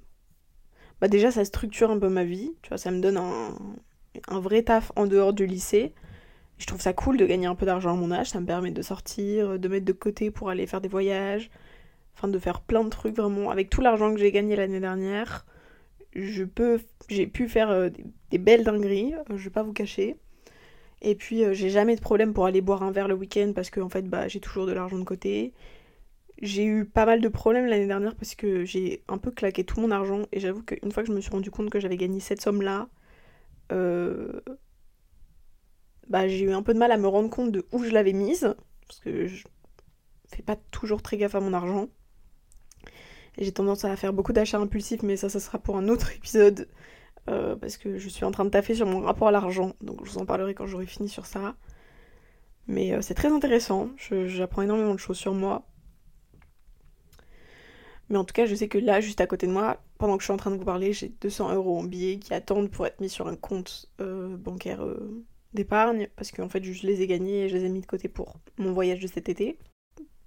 bah 0.99 1.07
déjà, 1.07 1.31
ça 1.31 1.45
structure 1.45 1.91
un 1.91 1.99
peu 1.99 2.09
ma 2.09 2.23
vie. 2.23 2.51
Tu 2.63 2.69
vois, 2.69 2.77
ça 2.79 2.91
me 2.91 2.99
donne 2.99 3.17
un, 3.17 4.39
vrai 4.39 4.63
taf 4.63 4.91
en 4.95 5.05
dehors 5.05 5.33
du 5.33 5.45
lycée. 5.45 5.93
Je 6.57 6.65
trouve 6.65 6.81
ça 6.81 6.93
cool 6.93 7.17
de 7.17 7.25
gagner 7.25 7.47
un 7.47 7.55
peu 7.55 7.65
d'argent 7.65 7.91
à 7.91 7.95
mon 7.95 8.11
âge. 8.11 8.31
Ça 8.31 8.39
me 8.39 8.45
permet 8.45 8.71
de 8.71 8.81
sortir, 8.81 9.59
de 9.59 9.67
mettre 9.67 9.85
de 9.85 9.93
côté 9.93 10.31
pour 10.31 10.49
aller 10.49 10.65
faire 10.65 10.81
des 10.81 10.89
voyages. 10.89 11.51
Enfin, 12.15 12.27
de 12.27 12.39
faire 12.39 12.61
plein 12.61 12.83
de 12.83 12.89
trucs 12.89 13.15
vraiment. 13.15 13.51
Avec 13.51 13.69
tout 13.69 13.81
l'argent 13.81 14.13
que 14.13 14.19
j'ai 14.19 14.31
gagné 14.31 14.55
l'année 14.55 14.79
dernière, 14.79 15.45
je 16.15 16.43
peux, 16.43 16.81
j'ai 17.07 17.27
pu 17.27 17.47
faire 17.47 17.69
euh, 17.69 17.89
des, 17.89 18.03
des, 18.31 18.37
belles 18.37 18.63
dingueries, 18.63 19.13
je 19.29 19.43
vais 19.43 19.49
pas 19.49 19.63
vous 19.63 19.73
cacher. 19.73 20.17
Et 21.01 21.15
puis 21.15 21.43
euh, 21.43 21.53
j'ai 21.53 21.69
jamais 21.69 21.95
de 21.95 22.01
problème 22.01 22.33
pour 22.33 22.45
aller 22.45 22.61
boire 22.61 22.83
un 22.83 22.91
verre 22.91 23.07
le 23.07 23.15
week-end 23.15 23.51
parce 23.55 23.69
que 23.69 23.81
en 23.81 23.89
fait 23.89 24.03
bah, 24.07 24.27
j'ai 24.27 24.39
toujours 24.39 24.65
de 24.67 24.71
l'argent 24.71 24.97
de 24.97 25.03
côté. 25.03 25.53
J'ai 26.41 26.65
eu 26.65 26.85
pas 26.85 27.05
mal 27.05 27.21
de 27.21 27.27
problèmes 27.27 27.67
l'année 27.67 27.87
dernière 27.87 28.15
parce 28.15 28.35
que 28.35 28.65
j'ai 28.65 29.03
un 29.07 29.17
peu 29.17 29.31
claqué 29.31 29.63
tout 29.63 29.79
mon 29.79 29.91
argent 29.91 30.23
et 30.31 30.39
j'avoue 30.39 30.63
qu'une 30.63 30.91
fois 30.91 31.03
que 31.03 31.09
je 31.09 31.13
me 31.13 31.21
suis 31.21 31.31
rendu 31.31 31.51
compte 31.51 31.69
que 31.69 31.79
j'avais 31.79 31.97
gagné 31.97 32.19
cette 32.19 32.41
somme-là, 32.41 32.89
euh, 33.71 34.41
bah, 36.09 36.27
j'ai 36.27 36.45
eu 36.45 36.51
un 36.53 36.63
peu 36.63 36.73
de 36.73 36.79
mal 36.79 36.91
à 36.91 36.97
me 36.97 37.07
rendre 37.07 37.29
compte 37.29 37.51
de 37.51 37.65
où 37.71 37.83
je 37.83 37.91
l'avais 37.91 38.13
mise 38.13 38.55
parce 38.87 38.99
que 38.99 39.27
je 39.27 39.45
fais 40.27 40.41
pas 40.43 40.55
toujours 40.71 41.01
très 41.01 41.17
gaffe 41.17 41.35
à 41.35 41.39
mon 41.39 41.53
argent. 41.53 41.89
J'ai 43.37 43.51
tendance 43.51 43.85
à 43.85 43.95
faire 43.95 44.13
beaucoup 44.13 44.33
d'achats 44.33 44.59
impulsifs 44.59 45.03
mais 45.03 45.17
ça 45.17 45.29
ça 45.29 45.39
sera 45.39 45.59
pour 45.59 45.77
un 45.77 45.87
autre 45.89 46.11
épisode. 46.15 46.67
Euh, 47.29 47.55
parce 47.55 47.77
que 47.77 47.97
je 47.97 48.09
suis 48.09 48.25
en 48.25 48.31
train 48.31 48.45
de 48.45 48.49
taffer 48.49 48.73
sur 48.73 48.87
mon 48.87 49.01
rapport 49.01 49.27
à 49.27 49.31
l'argent, 49.31 49.73
donc 49.81 50.03
je 50.05 50.11
vous 50.11 50.17
en 50.17 50.25
parlerai 50.25 50.55
quand 50.55 50.65
j'aurai 50.65 50.87
fini 50.87 51.07
sur 51.07 51.25
ça. 51.25 51.55
Mais 52.67 52.93
euh, 52.93 53.01
c'est 53.01 53.13
très 53.13 53.29
intéressant, 53.31 53.89
j'apprends 54.25 54.63
énormément 54.63 54.93
de 54.93 54.99
choses 54.99 55.17
sur 55.17 55.33
moi. 55.33 55.63
Mais 58.09 58.17
en 58.17 58.25
tout 58.25 58.33
cas, 58.33 58.45
je 58.45 58.55
sais 58.55 58.67
que 58.67 58.77
là, 58.77 58.99
juste 58.99 59.21
à 59.21 59.27
côté 59.27 59.47
de 59.47 59.51
moi, 59.51 59.77
pendant 59.97 60.17
que 60.17 60.21
je 60.21 60.25
suis 60.25 60.33
en 60.33 60.37
train 60.37 60.51
de 60.51 60.57
vous 60.57 60.65
parler, 60.65 60.93
j'ai 60.93 61.09
200 61.21 61.53
euros 61.53 61.79
en 61.79 61.83
billets 61.83 62.19
qui 62.19 62.33
attendent 62.33 62.69
pour 62.69 62.85
être 62.85 62.99
mis 62.99 63.09
sur 63.09 63.27
un 63.27 63.35
compte 63.35 63.89
euh, 64.01 64.35
bancaire 64.35 64.83
d'épargne 65.53 66.07
parce 66.15 66.31
qu'en 66.31 66.49
fait 66.49 66.63
je 66.63 66.87
les 66.87 67.01
ai 67.01 67.07
gagnés 67.07 67.43
et 67.43 67.49
je 67.49 67.57
les 67.57 67.65
ai 67.65 67.69
mis 67.69 67.81
de 67.81 67.85
côté 67.85 68.07
pour 68.07 68.37
mon 68.57 68.73
voyage 68.73 68.99
de 68.99 69.07
cet 69.07 69.29
été. 69.29 69.59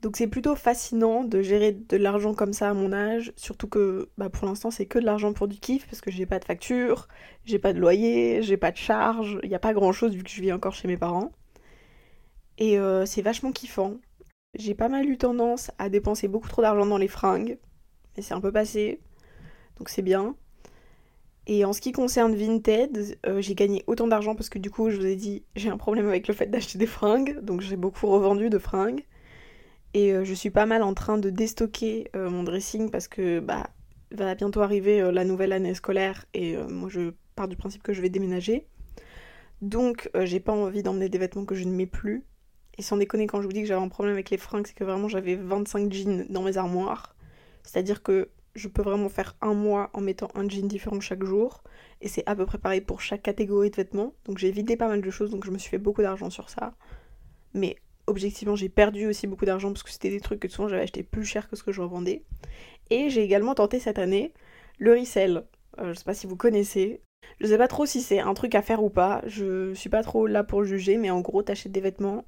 Donc 0.04 0.18
c'est 0.18 0.26
plutôt 0.26 0.54
fascinant 0.54 1.24
de 1.24 1.40
gérer 1.40 1.72
de 1.72 1.96
l'argent 1.96 2.34
comme 2.34 2.52
ça 2.52 2.68
à 2.68 2.74
mon 2.74 2.92
âge, 2.92 3.32
surtout 3.36 3.68
que 3.68 4.10
bah, 4.18 4.28
pour 4.28 4.46
l'instant 4.46 4.70
c'est 4.70 4.84
que 4.84 4.98
de 4.98 5.04
l'argent 5.06 5.32
pour 5.32 5.48
du 5.48 5.56
kiff 5.56 5.86
parce 5.86 6.02
que 6.02 6.10
j'ai 6.10 6.26
pas 6.26 6.38
de 6.38 6.44
facture, 6.44 7.08
j'ai 7.46 7.58
pas 7.58 7.72
de 7.72 7.80
loyer, 7.80 8.42
j'ai 8.42 8.58
pas 8.58 8.70
de 8.70 8.76
charge, 8.76 9.38
il 9.42 9.48
n'y 9.48 9.54
a 9.54 9.58
pas 9.58 9.72
grand 9.72 9.92
chose 9.92 10.12
vu 10.14 10.22
que 10.22 10.28
je 10.28 10.42
vis 10.42 10.52
encore 10.52 10.74
chez 10.74 10.88
mes 10.88 10.98
parents. 10.98 11.32
Et 12.58 12.78
euh, 12.78 13.06
c'est 13.06 13.22
vachement 13.22 13.50
kiffant. 13.50 13.94
J'ai 14.54 14.74
pas 14.74 14.90
mal 14.90 15.08
eu 15.08 15.16
tendance 15.16 15.70
à 15.78 15.88
dépenser 15.88 16.28
beaucoup 16.28 16.48
trop 16.50 16.60
d'argent 16.60 16.84
dans 16.84 16.98
les 16.98 17.08
fringues, 17.08 17.56
mais 18.14 18.22
c'est 18.22 18.34
un 18.34 18.42
peu 18.42 18.52
passé, 18.52 19.00
donc 19.78 19.88
c'est 19.88 20.02
bien. 20.02 20.36
Et 21.46 21.64
en 21.64 21.72
ce 21.72 21.80
qui 21.80 21.92
concerne 21.92 22.34
Vinted, 22.34 23.16
euh, 23.24 23.40
j'ai 23.40 23.54
gagné 23.54 23.82
autant 23.86 24.06
d'argent 24.06 24.34
parce 24.34 24.50
que 24.50 24.58
du 24.58 24.70
coup, 24.70 24.90
je 24.90 24.98
vous 24.98 25.06
ai 25.06 25.16
dit, 25.16 25.44
j'ai 25.56 25.70
un 25.70 25.78
problème 25.78 26.08
avec 26.08 26.28
le 26.28 26.34
fait 26.34 26.48
d'acheter 26.48 26.76
des 26.76 26.86
fringues, 26.86 27.40
donc 27.40 27.62
j'ai 27.62 27.76
beaucoup 27.76 28.08
revendu 28.08 28.50
de 28.50 28.58
fringues. 28.58 29.02
Et 29.94 30.12
euh, 30.12 30.24
je 30.24 30.34
suis 30.34 30.50
pas 30.50 30.66
mal 30.66 30.82
en 30.82 30.94
train 30.94 31.18
de 31.18 31.30
déstocker 31.30 32.10
euh, 32.14 32.28
mon 32.28 32.42
dressing 32.42 32.90
parce 32.90 33.08
que 33.08 33.40
bah 33.40 33.70
va 34.10 34.34
bientôt 34.34 34.60
arriver 34.60 35.10
la 35.10 35.24
nouvelle 35.24 35.52
année 35.52 35.74
scolaire 35.74 36.24
et 36.34 36.56
moi 36.56 36.88
je 36.88 37.14
pars 37.34 37.48
du 37.48 37.56
principe 37.56 37.82
que 37.82 37.92
je 37.92 38.00
vais 38.00 38.10
déménager. 38.10 38.68
Donc 39.60 40.08
j'ai 40.14 40.38
pas 40.38 40.52
envie 40.52 40.84
d'emmener 40.84 41.08
des 41.08 41.18
vêtements 41.18 41.44
que 41.44 41.56
je 41.56 41.64
ne 41.64 41.72
mets 41.72 41.86
plus. 41.86 42.22
Et 42.78 42.82
sans 42.82 42.96
déconner, 42.96 43.26
quand 43.26 43.40
je 43.40 43.46
vous 43.46 43.52
dis 43.52 43.62
que 43.62 43.66
j'avais 43.66 43.84
un 43.84 43.88
problème 43.88 44.14
avec 44.14 44.30
les 44.30 44.36
fringues, 44.36 44.66
c'est 44.66 44.74
que 44.74 44.84
vraiment 44.84 45.08
j'avais 45.08 45.36
25 45.36 45.92
jeans 45.92 46.26
dans 46.28 46.42
mes 46.42 46.56
armoires. 46.56 47.14
C'est-à-dire 47.62 48.02
que 48.02 48.28
je 48.54 48.68
peux 48.68 48.82
vraiment 48.82 49.08
faire 49.08 49.36
un 49.40 49.54
mois 49.54 49.90
en 49.92 50.00
mettant 50.00 50.28
un 50.34 50.48
jean 50.48 50.66
différent 50.66 51.00
chaque 51.00 51.24
jour. 51.24 51.62
Et 52.00 52.08
c'est 52.08 52.24
à 52.26 52.34
peu 52.34 52.46
près 52.46 52.58
pareil 52.58 52.80
pour 52.80 53.00
chaque 53.00 53.22
catégorie 53.22 53.70
de 53.70 53.76
vêtements. 53.76 54.14
Donc 54.24 54.38
j'ai 54.38 54.50
vidé 54.50 54.76
pas 54.76 54.88
mal 54.88 55.02
de 55.02 55.10
choses, 55.10 55.30
donc 55.30 55.44
je 55.44 55.50
me 55.50 55.58
suis 55.58 55.70
fait 55.70 55.78
beaucoup 55.78 56.02
d'argent 56.02 56.30
sur 56.30 56.50
ça. 56.50 56.74
Mais 57.52 57.76
objectivement, 58.06 58.56
j'ai 58.56 58.68
perdu 58.68 59.06
aussi 59.06 59.26
beaucoup 59.26 59.44
d'argent 59.44 59.72
parce 59.72 59.82
que 59.82 59.90
c'était 59.90 60.10
des 60.10 60.20
trucs 60.20 60.40
que 60.40 60.48
souvent 60.48 60.68
j'avais 60.68 60.82
acheté 60.82 61.02
plus 61.02 61.24
cher 61.24 61.48
que 61.48 61.56
ce 61.56 61.62
que 61.62 61.72
je 61.72 61.80
revendais. 61.80 62.22
Et 62.90 63.10
j'ai 63.10 63.22
également 63.22 63.54
tenté 63.54 63.80
cette 63.80 63.98
année 63.98 64.32
le 64.78 64.92
resell. 64.92 65.44
Euh, 65.78 65.92
je 65.92 65.98
sais 65.98 66.04
pas 66.04 66.14
si 66.14 66.26
vous 66.26 66.36
connaissez. 66.36 67.00
Je 67.40 67.46
sais 67.46 67.58
pas 67.58 67.68
trop 67.68 67.86
si 67.86 68.02
c'est 68.02 68.20
un 68.20 68.34
truc 68.34 68.54
à 68.54 68.62
faire 68.62 68.82
ou 68.82 68.90
pas. 68.90 69.22
Je 69.26 69.72
suis 69.74 69.90
pas 69.90 70.02
trop 70.02 70.26
là 70.26 70.44
pour 70.44 70.64
juger, 70.64 70.98
mais 70.98 71.10
en 71.10 71.20
gros, 71.20 71.42
t'achètes 71.42 71.72
des 71.72 71.80
vêtements, 71.80 72.24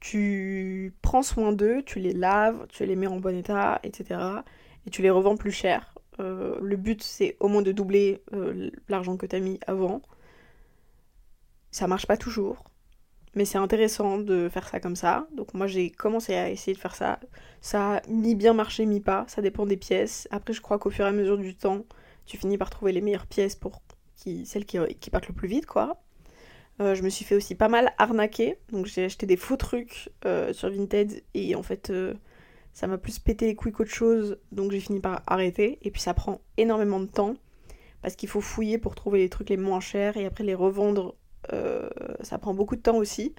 tu 0.00 0.94
prends 1.02 1.22
soin 1.22 1.52
d'eux, 1.52 1.82
tu 1.84 2.00
les 2.00 2.12
laves, 2.12 2.66
tu 2.68 2.84
les 2.84 2.96
mets 2.96 3.06
en 3.06 3.18
bon 3.18 3.36
état, 3.36 3.80
etc 3.84 4.42
et 4.86 4.90
tu 4.90 5.02
les 5.02 5.10
revends 5.10 5.36
plus 5.36 5.52
cher. 5.52 5.94
Euh, 6.20 6.58
le 6.60 6.76
but 6.76 7.02
c'est 7.02 7.36
au 7.40 7.48
moins 7.48 7.62
de 7.62 7.72
doubler 7.72 8.22
euh, 8.32 8.70
l'argent 8.88 9.16
que 9.16 9.26
tu 9.26 9.36
as 9.36 9.40
mis 9.40 9.58
avant. 9.66 10.02
Ça 11.70 11.86
marche 11.86 12.06
pas 12.06 12.16
toujours, 12.16 12.64
mais 13.34 13.44
c'est 13.44 13.58
intéressant 13.58 14.18
de 14.18 14.48
faire 14.48 14.68
ça 14.68 14.80
comme 14.80 14.96
ça. 14.96 15.26
Donc 15.34 15.54
moi 15.54 15.66
j'ai 15.66 15.90
commencé 15.90 16.34
à 16.34 16.50
essayer 16.50 16.74
de 16.74 16.80
faire 16.80 16.94
ça. 16.94 17.20
Ça 17.60 17.96
a 17.96 18.02
mi 18.08 18.34
bien 18.34 18.52
marché, 18.52 18.86
mi 18.86 19.00
pas, 19.00 19.24
ça 19.28 19.42
dépend 19.42 19.66
des 19.66 19.76
pièces. 19.76 20.28
Après 20.30 20.52
je 20.52 20.60
crois 20.60 20.78
qu'au 20.78 20.90
fur 20.90 21.04
et 21.04 21.08
à 21.08 21.12
mesure 21.12 21.38
du 21.38 21.54
temps, 21.54 21.84
tu 22.26 22.36
finis 22.36 22.58
par 22.58 22.70
trouver 22.70 22.92
les 22.92 23.00
meilleures 23.00 23.26
pièces 23.26 23.56
pour 23.56 23.82
qui, 24.16 24.46
celles 24.46 24.64
qui, 24.64 25.10
partent 25.10 25.28
le 25.28 25.34
plus 25.34 25.48
vite 25.48 25.66
quoi. 25.66 26.02
Euh, 26.80 26.94
je 26.94 27.02
me 27.02 27.08
suis 27.08 27.24
fait 27.24 27.34
aussi 27.34 27.54
pas 27.54 27.68
mal 27.68 27.92
arnaquer, 27.98 28.58
donc 28.70 28.86
j'ai 28.86 29.04
acheté 29.04 29.26
des 29.26 29.36
faux 29.36 29.56
trucs 29.56 30.10
sur 30.52 30.70
Vinted 30.70 31.22
et 31.34 31.54
en 31.54 31.62
fait 31.62 31.92
ça 32.72 32.86
m'a 32.86 32.98
plus 32.98 33.18
pété 33.18 33.46
les 33.46 33.54
couilles 33.54 33.72
qu'autre 33.72 33.90
chose, 33.90 34.38
donc 34.50 34.72
j'ai 34.72 34.80
fini 34.80 35.00
par 35.00 35.22
arrêter. 35.26 35.78
Et 35.82 35.90
puis 35.90 36.00
ça 36.00 36.14
prend 36.14 36.40
énormément 36.56 37.00
de 37.00 37.06
temps, 37.06 37.34
parce 38.00 38.16
qu'il 38.16 38.28
faut 38.28 38.40
fouiller 38.40 38.78
pour 38.78 38.94
trouver 38.94 39.20
les 39.20 39.28
trucs 39.28 39.50
les 39.50 39.56
moins 39.56 39.80
chers, 39.80 40.16
et 40.16 40.26
après 40.26 40.44
les 40.44 40.54
revendre, 40.54 41.14
euh, 41.52 41.88
ça 42.20 42.38
prend 42.38 42.54
beaucoup 42.54 42.76
de 42.76 42.80
temps 42.80 42.96
aussi. 42.96 43.34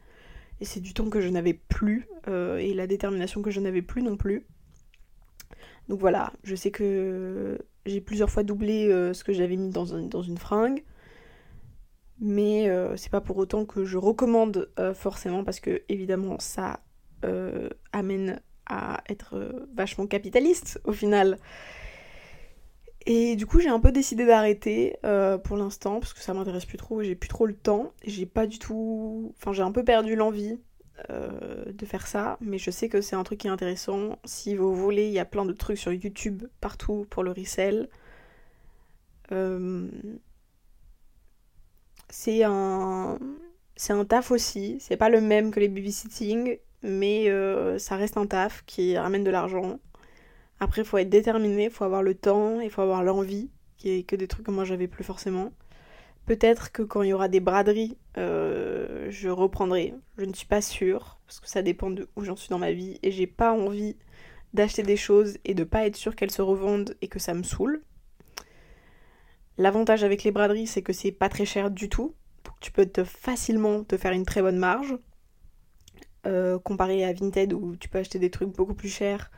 Et 0.59 0.65
c'est 0.65 0.79
du 0.79 0.93
temps 0.93 1.09
que 1.09 1.19
je 1.19 1.29
n'avais 1.29 1.53
plus, 1.53 2.07
euh, 2.27 2.57
et 2.57 2.73
la 2.73 2.87
détermination 2.87 3.41
que 3.41 3.51
je 3.51 3.59
n'avais 3.59 3.81
plus 3.81 4.01
non 4.01 4.17
plus. 4.17 4.45
Donc 5.89 5.99
voilà, 5.99 6.31
je 6.43 6.55
sais 6.55 6.71
que 6.71 7.57
j'ai 7.85 7.99
plusieurs 7.99 8.29
fois 8.29 8.43
doublé 8.43 8.87
euh, 8.87 9.13
ce 9.13 9.23
que 9.23 9.33
j'avais 9.33 9.57
mis 9.57 9.69
dans, 9.69 9.85
dans, 9.85 10.21
une 10.21 10.37
fringue. 10.37 10.83
Mais 12.19 12.69
c'est 12.95 13.09
pas 13.09 13.19
pour 13.19 13.35
autant 13.37 13.65
que 13.65 13.83
je 13.83 13.97
recommande 13.97 14.69
forcément 14.93 15.43
parce 15.43 15.59
que 15.59 15.81
évidemment 15.89 16.37
ça 16.39 16.79
amène 17.91 18.39
à 18.65 19.03
être 19.09 19.65
vachement 19.75 20.07
capitaliste 20.07 20.79
au 20.85 20.93
final. 20.93 21.37
Et 23.05 23.35
du 23.35 23.45
coup, 23.45 23.59
j'ai 23.59 23.69
un 23.69 23.79
peu 23.79 23.91
décidé 23.91 24.25
d'arrêter 24.25 24.97
euh, 25.05 25.37
pour 25.37 25.57
l'instant 25.57 25.99
parce 25.99 26.13
que 26.13 26.21
ça 26.21 26.33
m'intéresse 26.33 26.65
plus 26.65 26.77
trop, 26.77 27.03
j'ai 27.03 27.15
plus 27.15 27.29
trop 27.29 27.45
le 27.45 27.55
temps. 27.55 27.93
J'ai 28.05 28.25
pas 28.25 28.47
du 28.47 28.59
tout. 28.59 29.33
Enfin, 29.37 29.53
j'ai 29.53 29.63
un 29.63 29.71
peu 29.71 29.83
perdu 29.83 30.15
l'envie 30.15 30.59
euh, 31.09 31.65
de 31.71 31.85
faire 31.85 32.07
ça, 32.07 32.37
mais 32.41 32.57
je 32.57 32.71
sais 32.71 32.89
que 32.89 33.01
c'est 33.01 33.15
un 33.15 33.23
truc 33.23 33.39
qui 33.39 33.47
est 33.47 33.51
intéressant. 33.51 34.17
Si 34.25 34.55
vous 34.55 34.73
voulez, 34.75 35.07
il 35.07 35.13
y 35.13 35.19
a 35.19 35.25
plein 35.25 35.45
de 35.45 35.53
trucs 35.53 35.77
sur 35.77 35.91
YouTube 35.91 36.43
partout 36.61 37.05
pour 37.09 37.23
le 37.23 37.31
resell. 37.31 37.89
C'est 42.09 42.43
un. 42.43 43.17
C'est 43.75 43.93
un 43.93 44.05
taf 44.05 44.29
aussi, 44.29 44.77
c'est 44.79 44.97
pas 44.97 45.09
le 45.09 45.19
même 45.19 45.49
que 45.49 45.59
les 45.59 45.67
babysitting, 45.67 46.59
mais 46.83 47.27
euh, 47.29 47.79
ça 47.79 47.95
reste 47.95 48.17
un 48.17 48.27
taf 48.27 48.63
qui 48.67 48.95
ramène 48.95 49.23
de 49.23 49.31
l'argent. 49.31 49.79
Après, 50.63 50.81
il 50.81 50.87
faut 50.87 50.97
être 50.97 51.09
déterminé, 51.09 51.65
il 51.65 51.69
faut 51.69 51.83
avoir 51.83 52.03
le 52.03 52.15
temps, 52.15 52.61
il 52.61 52.69
faut 52.69 52.81
avoir 52.81 53.03
l'envie, 53.03 53.49
qui 53.75 53.89
est 53.89 54.03
que 54.03 54.15
des 54.15 54.29
trucs 54.29 54.45
que 54.45 54.51
moi 54.51 54.63
j'avais 54.63 54.87
plus 54.87 55.03
forcément. 55.03 55.51
Peut-être 56.25 56.71
que 56.71 56.83
quand 56.83 57.01
il 57.01 57.09
y 57.09 57.13
aura 57.13 57.27
des 57.27 57.41
braderies, 57.41 57.97
euh, 58.17 59.07
je 59.09 59.27
reprendrai. 59.27 59.93
Je 60.17 60.23
ne 60.23 60.33
suis 60.33 60.47
pas 60.47 60.61
sûre, 60.61 61.19
parce 61.27 61.41
que 61.41 61.49
ça 61.49 61.61
dépend 61.61 61.89
de 61.91 62.07
où 62.15 62.23
j'en 62.23 62.37
suis 62.37 62.47
dans 62.47 62.59
ma 62.59 62.71
vie, 62.71 62.97
et 63.03 63.11
j'ai 63.11 63.27
pas 63.27 63.51
envie 63.51 63.97
d'acheter 64.53 64.83
des 64.83 64.95
choses 64.95 65.37
et 65.43 65.53
de 65.53 65.65
pas 65.65 65.85
être 65.85 65.97
sûre 65.97 66.15
qu'elles 66.15 66.31
se 66.31 66.41
revendent 66.41 66.95
et 67.01 67.09
que 67.09 67.19
ça 67.19 67.33
me 67.33 67.43
saoule. 67.43 67.83
L'avantage 69.57 70.05
avec 70.05 70.23
les 70.23 70.31
braderies, 70.31 70.67
c'est 70.67 70.81
que 70.81 70.93
c'est 70.93 71.11
pas 71.11 71.27
très 71.27 71.45
cher 71.45 71.71
du 71.71 71.89
tout. 71.89 72.15
Tu 72.61 72.71
peux 72.71 72.87
facilement 73.03 73.83
te 73.83 73.97
faire 73.97 74.13
une 74.13 74.25
très 74.25 74.41
bonne 74.41 74.59
marge. 74.59 74.97
Euh, 76.25 76.57
comparé 76.57 77.03
à 77.03 77.11
Vinted 77.11 77.51
où 77.51 77.75
tu 77.75 77.89
peux 77.89 77.97
acheter 77.97 78.17
des 78.17 78.29
trucs 78.29 78.55
beaucoup 78.55 78.75
plus 78.75 78.87
chers, 78.87 79.29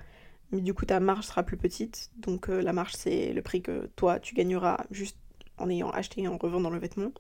mais 0.52 0.62
du 0.62 0.74
coup 0.74 0.86
ta 0.86 1.00
marge 1.00 1.26
sera 1.26 1.44
plus 1.44 1.58
petite. 1.58 2.12
Donc 2.18 2.50
euh, 2.50 2.62
la 2.62 2.74
marge 2.74 2.94
c'est 2.94 3.34
le 3.34 3.42
prix 3.42 3.62
que 3.62 3.90
toi 3.96 4.20
tu 4.20 4.36
gagneras 4.36 4.86
juste 4.92 5.18
en 5.58 5.70
ayant 5.70 5.90
acheté 5.90 6.22
et 6.22 6.28
en 6.28 6.38
revendant 6.38 6.70
le 6.70 6.80
vêtement. 6.80 7.12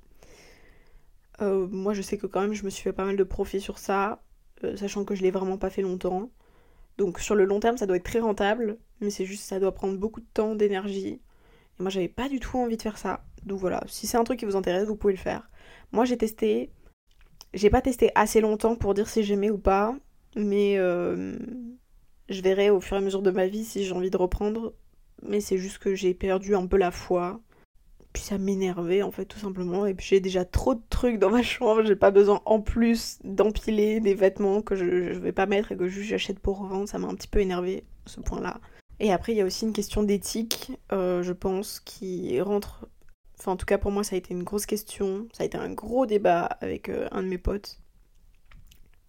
Euh, 1.41 1.67
moi 1.67 1.93
je 1.93 2.01
sais 2.01 2.17
que 2.17 2.27
quand 2.27 2.41
même 2.41 2.53
je 2.53 2.63
me 2.63 2.69
suis 2.69 2.83
fait 2.83 2.93
pas 2.93 3.05
mal 3.05 3.17
de 3.17 3.23
profit 3.23 3.61
sur 3.61 3.77
ça, 3.77 4.23
sachant 4.75 5.05
que 5.05 5.15
je 5.15 5.21
l'ai 5.21 5.31
vraiment 5.31 5.57
pas 5.57 5.69
fait 5.69 5.81
longtemps. 5.81 6.29
Donc 6.97 7.19
sur 7.19 7.35
le 7.35 7.45
long 7.45 7.59
terme 7.59 7.77
ça 7.77 7.85
doit 7.85 7.97
être 7.97 8.05
très 8.05 8.19
rentable, 8.19 8.77
mais 9.01 9.09
c'est 9.09 9.25
juste 9.25 9.43
ça 9.43 9.59
doit 9.59 9.73
prendre 9.73 9.97
beaucoup 9.97 10.21
de 10.21 10.27
temps, 10.33 10.55
d'énergie. 10.55 11.21
Et 11.79 11.83
moi 11.83 11.89
j'avais 11.89 12.07
pas 12.07 12.29
du 12.29 12.39
tout 12.39 12.57
envie 12.57 12.77
de 12.77 12.81
faire 12.81 12.97
ça. 12.97 13.25
Donc 13.43 13.59
voilà, 13.59 13.83
si 13.87 14.07
c'est 14.07 14.17
un 14.17 14.23
truc 14.23 14.39
qui 14.39 14.45
vous 14.45 14.55
intéresse, 14.55 14.87
vous 14.87 14.95
pouvez 14.95 15.13
le 15.13 15.19
faire. 15.19 15.49
Moi 15.91 16.05
j'ai 16.05 16.17
testé, 16.17 16.71
j'ai 17.53 17.69
pas 17.69 17.81
testé 17.81 18.11
assez 18.15 18.41
longtemps 18.41 18.75
pour 18.75 18.93
dire 18.93 19.09
si 19.09 19.23
j'aimais 19.23 19.49
ou 19.49 19.57
pas, 19.57 19.95
mais 20.35 20.77
euh, 20.77 21.37
je 22.29 22.41
verrai 22.41 22.69
au 22.69 22.79
fur 22.79 22.95
et 22.97 22.99
à 22.99 23.01
mesure 23.01 23.21
de 23.21 23.31
ma 23.31 23.47
vie 23.47 23.65
si 23.65 23.85
j'ai 23.85 23.93
envie 23.93 24.09
de 24.09 24.17
reprendre. 24.17 24.73
Mais 25.23 25.39
c'est 25.39 25.57
juste 25.57 25.77
que 25.79 25.95
j'ai 25.95 26.13
perdu 26.13 26.55
un 26.55 26.67
peu 26.67 26.77
la 26.77 26.91
foi. 26.91 27.39
Puis 28.13 28.23
ça 28.23 28.37
m'énervait 28.37 29.01
en 29.01 29.11
fait 29.11 29.25
tout 29.25 29.39
simplement. 29.39 29.85
Et 29.85 29.93
puis 29.93 30.05
j'ai 30.07 30.19
déjà 30.19 30.45
trop 30.45 30.75
de 30.75 30.81
trucs 30.89 31.19
dans 31.19 31.29
ma 31.29 31.43
chambre. 31.43 31.83
J'ai 31.83 31.95
pas 31.95 32.11
besoin 32.11 32.41
en 32.45 32.61
plus 32.61 33.19
d'empiler 33.23 33.99
des 33.99 34.13
vêtements 34.13 34.61
que 34.61 34.75
je, 34.75 34.85
vais 35.19 35.31
pas 35.31 35.45
mettre 35.45 35.71
et 35.71 35.77
que 35.77 35.87
juste 35.87 36.09
j'achète 36.09 36.39
pour 36.39 36.59
revendre. 36.59 36.87
Ça 36.87 36.97
m'a 36.99 37.07
un 37.07 37.15
petit 37.15 37.27
peu 37.27 37.39
énervé 37.39 37.83
ce 38.05 38.21
point-là. 38.21 38.59
Et 38.99 39.11
après 39.11 39.33
il 39.33 39.37
y 39.37 39.41
a 39.41 39.45
aussi 39.45 39.65
une 39.65 39.73
question 39.73 40.03
d'éthique, 40.03 40.71
euh, 40.91 41.21
je 41.23 41.33
pense, 41.33 41.79
qui 41.81 42.39
rentre 42.41 42.87
Enfin, 43.39 43.51
en 43.51 43.57
tout 43.57 43.65
cas, 43.65 43.77
pour 43.77 43.91
moi, 43.91 44.03
ça 44.03 44.15
a 44.15 44.17
été 44.17 44.33
une 44.33 44.43
grosse 44.43 44.65
question. 44.65 45.27
Ça 45.33 45.43
a 45.43 45.45
été 45.45 45.57
un 45.57 45.69
gros 45.69 46.05
débat 46.05 46.43
avec 46.43 46.89
euh, 46.89 47.07
un 47.11 47.23
de 47.23 47.27
mes 47.27 47.37
potes. 47.37 47.79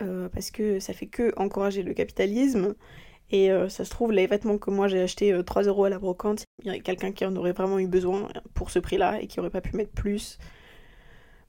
Euh, 0.02 0.28
parce 0.28 0.50
que 0.50 0.78
ça 0.78 0.92
fait 0.92 1.06
que 1.06 1.32
encourager 1.36 1.82
le 1.82 1.94
capitalisme. 1.94 2.74
Et 3.30 3.50
euh, 3.50 3.68
ça 3.68 3.84
se 3.84 3.90
trouve, 3.90 4.12
les 4.12 4.26
vêtements 4.26 4.58
que 4.58 4.70
moi 4.70 4.88
j'ai 4.88 5.00
achetés 5.00 5.36
3 5.44 5.64
euros 5.64 5.84
à 5.84 5.90
la 5.90 5.98
brocante, 5.98 6.44
il 6.60 6.66
y 6.66 6.70
aurait 6.70 6.80
quelqu'un 6.80 7.12
qui 7.12 7.24
en 7.24 7.34
aurait 7.36 7.52
vraiment 7.52 7.78
eu 7.78 7.88
besoin 7.88 8.28
pour 8.54 8.70
ce 8.70 8.78
prix-là 8.78 9.20
et 9.20 9.26
qui 9.26 9.40
aurait 9.40 9.50
pas 9.50 9.60
pu 9.60 9.76
mettre 9.76 9.92
plus. 9.92 10.38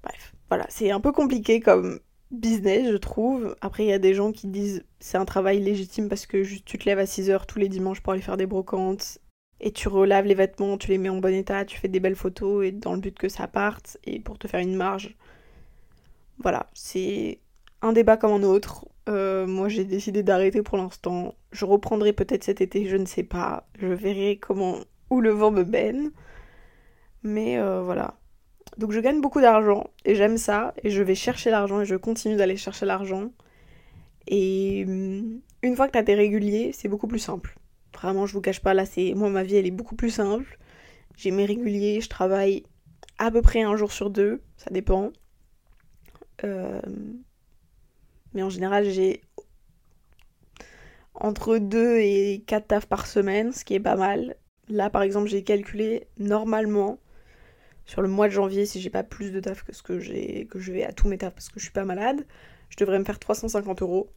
Bref, 0.03 0.33
voilà, 0.49 0.65
c'est 0.69 0.91
un 0.91 0.99
peu 0.99 1.11
compliqué 1.11 1.59
comme 1.59 1.99
business, 2.31 2.91
je 2.91 2.97
trouve. 2.97 3.55
Après, 3.61 3.83
il 3.85 3.89
y 3.89 3.93
a 3.93 3.99
des 3.99 4.13
gens 4.13 4.31
qui 4.31 4.47
disent 4.47 4.83
c'est 4.99 5.17
un 5.17 5.25
travail 5.25 5.59
légitime 5.59 6.09
parce 6.09 6.25
que 6.25 6.43
tu 6.59 6.77
te 6.77 6.85
lèves 6.85 6.99
à 6.99 7.05
6 7.05 7.29
heures 7.29 7.45
tous 7.45 7.59
les 7.59 7.69
dimanches 7.69 8.01
pour 8.01 8.13
aller 8.13 8.21
faire 8.21 8.37
des 8.37 8.45
brocantes 8.45 9.19
et 9.59 9.71
tu 9.71 9.87
relaves 9.87 10.25
les 10.25 10.35
vêtements, 10.35 10.77
tu 10.77 10.89
les 10.89 10.97
mets 10.97 11.09
en 11.09 11.17
bon 11.17 11.33
état, 11.33 11.65
tu 11.65 11.77
fais 11.77 11.87
des 11.87 11.99
belles 11.99 12.15
photos 12.15 12.65
et 12.65 12.71
dans 12.71 12.93
le 12.93 12.99
but 12.99 13.17
que 13.17 13.29
ça 13.29 13.47
parte 13.47 13.97
et 14.03 14.19
pour 14.19 14.37
te 14.37 14.47
faire 14.47 14.59
une 14.59 14.75
marge. 14.75 15.15
Voilà, 16.39 16.67
c'est 16.73 17.39
un 17.81 17.93
débat 17.93 18.17
comme 18.17 18.31
un 18.31 18.43
autre. 18.43 18.85
Euh, 19.07 19.47
moi 19.47 19.69
j'ai 19.69 19.85
décidé 19.85 20.23
d'arrêter 20.23 20.61
pour 20.61 20.77
l'instant. 20.77 21.35
Je 21.51 21.65
reprendrai 21.65 22.13
peut-être 22.13 22.43
cet 22.43 22.61
été, 22.61 22.87
je 22.87 22.97
ne 22.97 23.05
sais 23.05 23.23
pas. 23.23 23.67
Je 23.79 23.87
verrai 23.87 24.37
comment 24.37 24.77
où 25.09 25.21
le 25.21 25.31
vent 25.31 25.51
me 25.51 25.63
mène. 25.63 26.11
Mais 27.23 27.57
euh, 27.57 27.81
voilà. 27.81 28.15
Donc 28.77 28.91
je 28.91 28.99
gagne 28.99 29.21
beaucoup 29.21 29.41
d'argent 29.41 29.89
et 30.05 30.15
j'aime 30.15 30.37
ça 30.37 30.73
et 30.83 30.89
je 30.89 31.01
vais 31.01 31.15
chercher 31.15 31.49
l'argent 31.49 31.81
et 31.81 31.85
je 31.85 31.95
continue 31.95 32.35
d'aller 32.35 32.57
chercher 32.57 32.85
l'argent. 32.85 33.31
Et 34.27 34.83
hum, 34.87 35.39
une 35.63 35.75
fois 35.75 35.87
que 35.87 35.93
tu 35.93 35.97
as 35.97 36.03
tes 36.03 36.15
réguliers, 36.15 36.71
c'est 36.73 36.87
beaucoup 36.89 37.07
plus 37.07 37.19
simple. 37.19 37.57
Vraiment, 37.93 38.25
je 38.25 38.33
vous 38.33 38.41
cache 38.41 38.59
pas, 38.59 38.73
là, 38.73 38.85
c'est 38.85 39.13
moi, 39.15 39.29
ma 39.29 39.43
vie, 39.43 39.55
elle 39.55 39.65
est 39.65 39.71
beaucoup 39.71 39.95
plus 39.95 40.11
simple. 40.11 40.59
J'ai 41.15 41.31
mes 41.31 41.45
réguliers, 41.45 41.99
je 42.01 42.09
travaille 42.09 42.63
à 43.17 43.31
peu 43.31 43.41
près 43.41 43.63
un 43.63 43.75
jour 43.75 43.91
sur 43.91 44.09
deux, 44.09 44.41
ça 44.57 44.69
dépend. 44.69 45.11
Euh, 46.43 46.79
mais 48.37 48.43
en 48.43 48.51
général, 48.51 48.87
j'ai 48.87 49.21
entre 51.15 51.57
2 51.57 51.97
et 51.97 52.43
4 52.45 52.67
tafs 52.67 52.85
par 52.85 53.07
semaine, 53.07 53.51
ce 53.51 53.65
qui 53.65 53.73
est 53.73 53.79
pas 53.79 53.95
mal. 53.95 54.35
Là, 54.69 54.91
par 54.91 55.01
exemple, 55.01 55.27
j'ai 55.27 55.41
calculé 55.43 56.05
normalement 56.19 56.99
sur 57.85 58.03
le 58.03 58.07
mois 58.07 58.27
de 58.27 58.33
janvier, 58.33 58.67
si 58.67 58.79
j'ai 58.79 58.91
pas 58.91 59.01
plus 59.01 59.31
de 59.31 59.39
taf 59.39 59.63
que 59.63 59.73
ce 59.73 59.81
que 59.81 59.99
j'ai, 59.99 60.45
que 60.51 60.59
je 60.59 60.71
vais 60.71 60.83
à 60.83 60.91
tous 60.93 61.07
mes 61.07 61.17
tafs 61.17 61.33
parce 61.33 61.49
que 61.49 61.59
je 61.59 61.63
suis 61.63 61.73
pas 61.73 61.83
malade, 61.83 62.27
je 62.69 62.77
devrais 62.77 62.99
me 62.99 63.05
faire 63.05 63.17
350 63.17 63.81
euros 63.81 64.11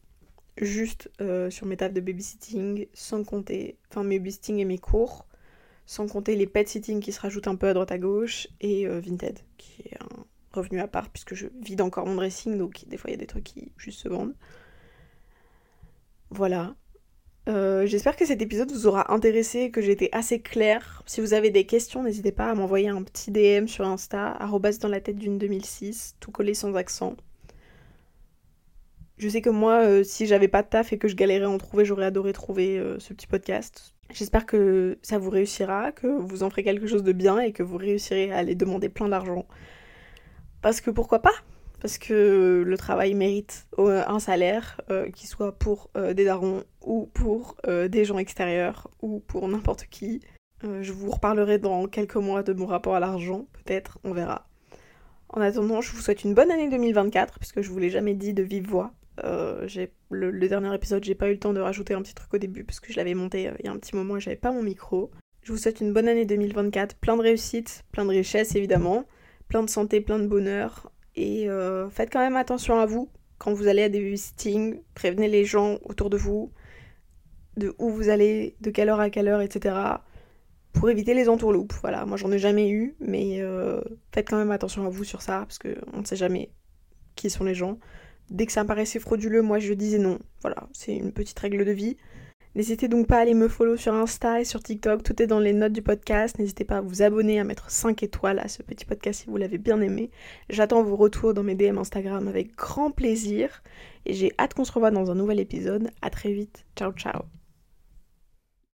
juste 0.59 1.11
euh, 1.23 1.49
sur 1.49 1.65
mes 1.67 1.79
tafs 1.79 1.95
de 1.95 2.01
babysitting, 2.03 2.89
sans 2.93 3.25
compter, 3.25 3.79
enfin 3.89 4.03
mes 4.05 4.19
babysitting 4.19 4.59
et 4.59 4.67
mes 4.67 4.77
cours, 4.77 5.25
sans 5.87 6.09
compter 6.09 6.37
les 6.37 6.47
pet 6.47 6.69
sitting 6.69 7.01
qui 7.01 7.13
se 7.13 7.21
rajoutent 7.21 7.49
un 7.49 7.57
peu 7.57 7.69
à 7.69 7.73
droite 7.73 7.91
à 7.91 7.97
gauche 7.97 8.49
et 8.61 8.87
euh, 8.87 9.01
Vinted 9.01 9.39
qui 9.57 9.89
est 9.89 9.97
un 10.03 10.27
revenu 10.53 10.81
à 10.81 10.89
part 10.89 11.11
puisque 11.11 11.35
je 11.35 11.47
vide 11.61 11.81
encore 11.81 12.07
mon 12.07 12.15
dressing 12.17 12.59
donc 12.59 12.85
des 12.87 12.97
fois 12.97 13.11
il 13.11 13.15
y 13.15 13.17
a 13.17 13.21
des 13.21 13.27
trucs 13.27 13.45
qui 13.45 13.73
juste 13.77 14.01
se 14.01 14.09
vendent. 14.09 14.35
Voilà. 16.31 16.75
Euh, 17.49 17.87
j'espère 17.87 18.17
que 18.17 18.25
cet 18.27 18.43
épisode 18.43 18.71
vous 18.71 18.87
aura 18.87 19.13
intéressé, 19.13 19.71
que 19.71 19.81
j'ai 19.81 19.93
été 19.93 20.09
assez 20.13 20.41
claire. 20.41 21.03
Si 21.07 21.21
vous 21.21 21.35
avez 21.35 21.51
des 21.51 21.65
questions, 21.65 22.03
n'hésitez 22.03 22.33
pas 22.33 22.51
à 22.51 22.55
m'envoyer 22.55 22.89
un 22.89 23.03
petit 23.03 23.31
DM 23.31 23.67
sur 23.67 23.87
Insta, 23.87 24.39
dans 24.81 24.89
la 24.89 25.01
tête 25.01 25.17
d'une 25.17 25.39
2006, 25.39 26.17
tout 26.21 26.31
collé 26.31 26.55
sans 26.55 26.75
accent. 26.75 27.17
Je 29.19 29.29
sais 29.29 29.43
que 29.43 29.51
moi, 29.51 29.83
euh, 29.85 30.05
si 30.05 30.27
j'avais 30.27 30.49
pas 30.49 30.63
de 30.63 30.69
taf 30.69 30.93
et 30.93 30.99
que 30.99 31.09
je 31.09 31.15
galérais 31.17 31.45
à 31.45 31.51
en 31.51 31.59
trouver, 31.59 31.85
j'aurais 31.85 32.07
adoré 32.07 32.33
trouver 32.33 32.79
euh, 32.79 32.99
ce 33.01 33.13
petit 33.13 33.27
podcast. 33.27 33.95
J'espère 34.13 34.47
que 34.47 34.99
ça 35.03 35.19
vous 35.19 35.31
réussira, 35.31 35.93
que 35.93 36.07
vous 36.07 36.43
en 36.43 36.51
ferez 36.51 36.63
quelque 36.63 36.87
chose 36.87 37.03
de 37.03 37.13
bien 37.13 37.39
et 37.39 37.53
que 37.53 37.63
vous 37.63 37.77
réussirez 37.77 38.33
à 38.33 38.39
aller 38.39 38.55
demander 38.55 38.89
plein 38.89 39.09
d'argent. 39.09 39.47
Parce 40.63 40.81
que 40.81 40.91
pourquoi 40.91 41.21
pas? 41.21 41.35
Parce 41.81 41.97
que 41.97 42.63
le 42.67 42.77
travail 42.77 43.15
mérite 43.15 43.67
euh, 43.79 44.03
un 44.07 44.19
salaire, 44.19 44.81
qui 45.15 45.27
soit 45.27 45.59
pour 45.59 45.91
des 45.97 46.25
darons 46.25 46.65
ou 46.83 47.07
pour 47.15 47.57
des 47.67 48.05
gens 48.05 48.19
extérieurs 48.19 48.91
ou 49.01 49.21
pour 49.21 49.49
n'importe 49.49 49.87
qui. 49.87 50.21
je 50.63 50.93
vous 50.93 51.11
reparlerai 51.11 51.59
dans 51.59 51.87
quelques 51.87 52.17
mois 52.17 52.43
de 52.43 52.53
mon 52.53 52.67
rapport 52.67 52.95
à 52.95 53.01
l'argent, 53.01 53.47
peut-être, 53.53 53.99
on 54.05 54.13
verra. 54.13 54.47
En 55.31 55.41
attendant, 55.41 55.81
je 55.81 55.93
vous 55.93 56.01
souhaite 56.01 56.25
une 56.25 56.35
bonne 56.35 56.51
année 56.51 56.69
2024, 56.69 57.39
puisque 57.39 57.63
je 57.63 57.71
vous 57.71 57.79
l'ai 57.79 57.91
jamais 57.91 58.15
dit 58.15 58.35
de 58.35 58.43
vive 58.43 58.69
voix. 58.69 58.93
Euh, 59.25 59.67
le, 60.11 60.49
dernier 60.49 60.75
épisode, 60.75 61.05
j'ai 61.05 61.15
pas 61.15 61.29
eu 61.29 61.33
le 61.33 61.39
temps 61.39 61.53
de 61.53 61.61
rajouter 61.61 61.95
un 61.95 62.03
petit 62.03 62.15
truc 62.15 62.33
au 62.35 62.39
début 62.39 62.65
parce 62.65 62.81
que 62.81 62.93
je 62.93 62.97
l'avais 62.97 63.15
monté 63.15 63.49
euh, 63.49 63.53
il 63.61 63.67
y 63.67 63.69
a 63.69 63.73
un 63.73 63.79
petit 63.79 63.95
moment 63.95 64.17
et 64.17 64.21
j'avais 64.21 64.37
pas 64.37 64.51
mon 64.51 64.63
micro. 64.63 65.11
Je 65.43 65.53
vous 65.53 65.59
souhaite 65.59 65.81
une 65.81 65.93
bonne 65.93 66.09
année 66.09 66.27
2024, 66.27 66.97
plein 66.97 67.17
de 67.17 67.23
réussite, 67.23 67.85
plein 67.93 68.05
de 68.05 68.11
richesse 68.11 68.55
évidemment, 68.55 69.05
plein 69.51 69.63
de 69.63 69.69
santé, 69.69 70.01
plein 70.01 70.19
de 70.19 70.27
bonheur. 70.27 70.91
Et 71.17 71.51
euh, 71.51 71.91
faites 71.91 72.11
quand 72.11 72.21
même 72.21 72.37
attention 72.37 72.81
à 72.81 72.87
vous 72.87 73.11
quand 73.37 73.53
vous 73.53 73.69
allez 73.69 73.83
à 73.83 73.89
des 73.89 74.01
visitings, 74.01 74.81
prévenez 74.95 75.29
les 75.29 75.45
gens 75.45 75.79
autour 75.85 76.11
de 76.11 76.17
vous 76.17 76.53
de 77.57 77.75
où 77.79 77.91
vous 77.91 78.09
allez, 78.09 78.55
de 78.61 78.71
quelle 78.71 78.89
heure 78.89 79.01
à 79.01 79.11
quelle 79.11 79.29
heure, 79.29 79.41
etc. 79.41 79.75
Pour 80.73 80.89
éviter 80.89 81.15
les 81.15 81.29
entourloupes. 81.29 81.73
Voilà, 81.81 82.07
moi 82.07 82.17
j'en 82.17 82.31
ai 82.31 82.39
jamais 82.39 82.71
eu, 82.71 82.95
mais 83.01 83.43
faites 84.13 84.29
quand 84.29 84.39
même 84.39 84.51
attention 84.51 84.87
à 84.87 84.89
vous 84.89 85.05
sur 85.05 85.21
ça, 85.21 85.41
parce 85.41 85.59
qu'on 85.59 86.01
ne 86.01 86.05
sait 86.05 86.17
jamais 86.17 86.51
qui 87.17 87.29
sont 87.29 87.45
les 87.45 87.55
gens. 87.55 87.79
Dès 88.31 88.47
que 88.47 88.53
ça 88.53 88.63
me 88.63 88.69
paraissait 88.69 89.01
frauduleux, 89.01 89.43
moi 89.43 89.59
je 89.59 89.73
disais 89.73 89.99
non. 89.99 90.19
Voilà, 90.43 90.69
c'est 90.73 90.95
une 90.95 91.13
petite 91.13 91.39
règle 91.39 91.65
de 91.65 91.73
vie. 91.73 91.97
N'hésitez 92.57 92.89
donc 92.89 93.07
pas 93.07 93.19
à 93.19 93.21
aller 93.21 93.35
me 93.35 93.49
follow 93.49 93.77
sur 93.77 93.95
Insta 93.95 94.41
et 94.41 94.45
sur 94.45 94.63
TikTok, 94.63 95.03
tout 95.03 95.23
est 95.23 95.27
dans 95.27 95.39
les 95.39 95.53
notes 95.53 95.73
du 95.73 95.83
podcast. 95.83 96.39
N'hésitez 96.39 96.65
pas 96.65 96.79
à 96.79 96.81
vous 96.81 97.03
abonner, 97.03 97.39
à 97.39 97.45
mettre 97.45 97.71
5 97.71 98.03
étoiles 98.03 98.41
à 98.41 98.49
ce 98.49 98.63
petit 98.63 98.85
podcast 98.85 99.23
si 99.23 99.27
vous 99.31 99.37
l'avez 99.37 99.59
bien 99.59 99.81
aimé. 99.81 100.11
J'attends 100.49 100.83
vos 100.83 100.97
retours 100.97 101.33
dans 101.33 101.45
mes 101.45 101.55
DM 101.55 101.79
Instagram 101.79 102.27
avec 102.27 102.57
grand 102.57 102.91
plaisir 102.91 103.63
et 104.05 104.15
j'ai 104.15 104.33
hâte 104.39 104.55
qu'on 104.55 104.65
se 104.65 104.73
revoie 104.73 104.91
dans 104.91 105.11
un 105.11 105.15
nouvel 105.15 105.39
épisode. 105.39 105.91
À 106.03 106.11
très 106.11 106.33
vite. 106.33 106.65
Ciao 106.77 106.93
ciao. 106.93 107.40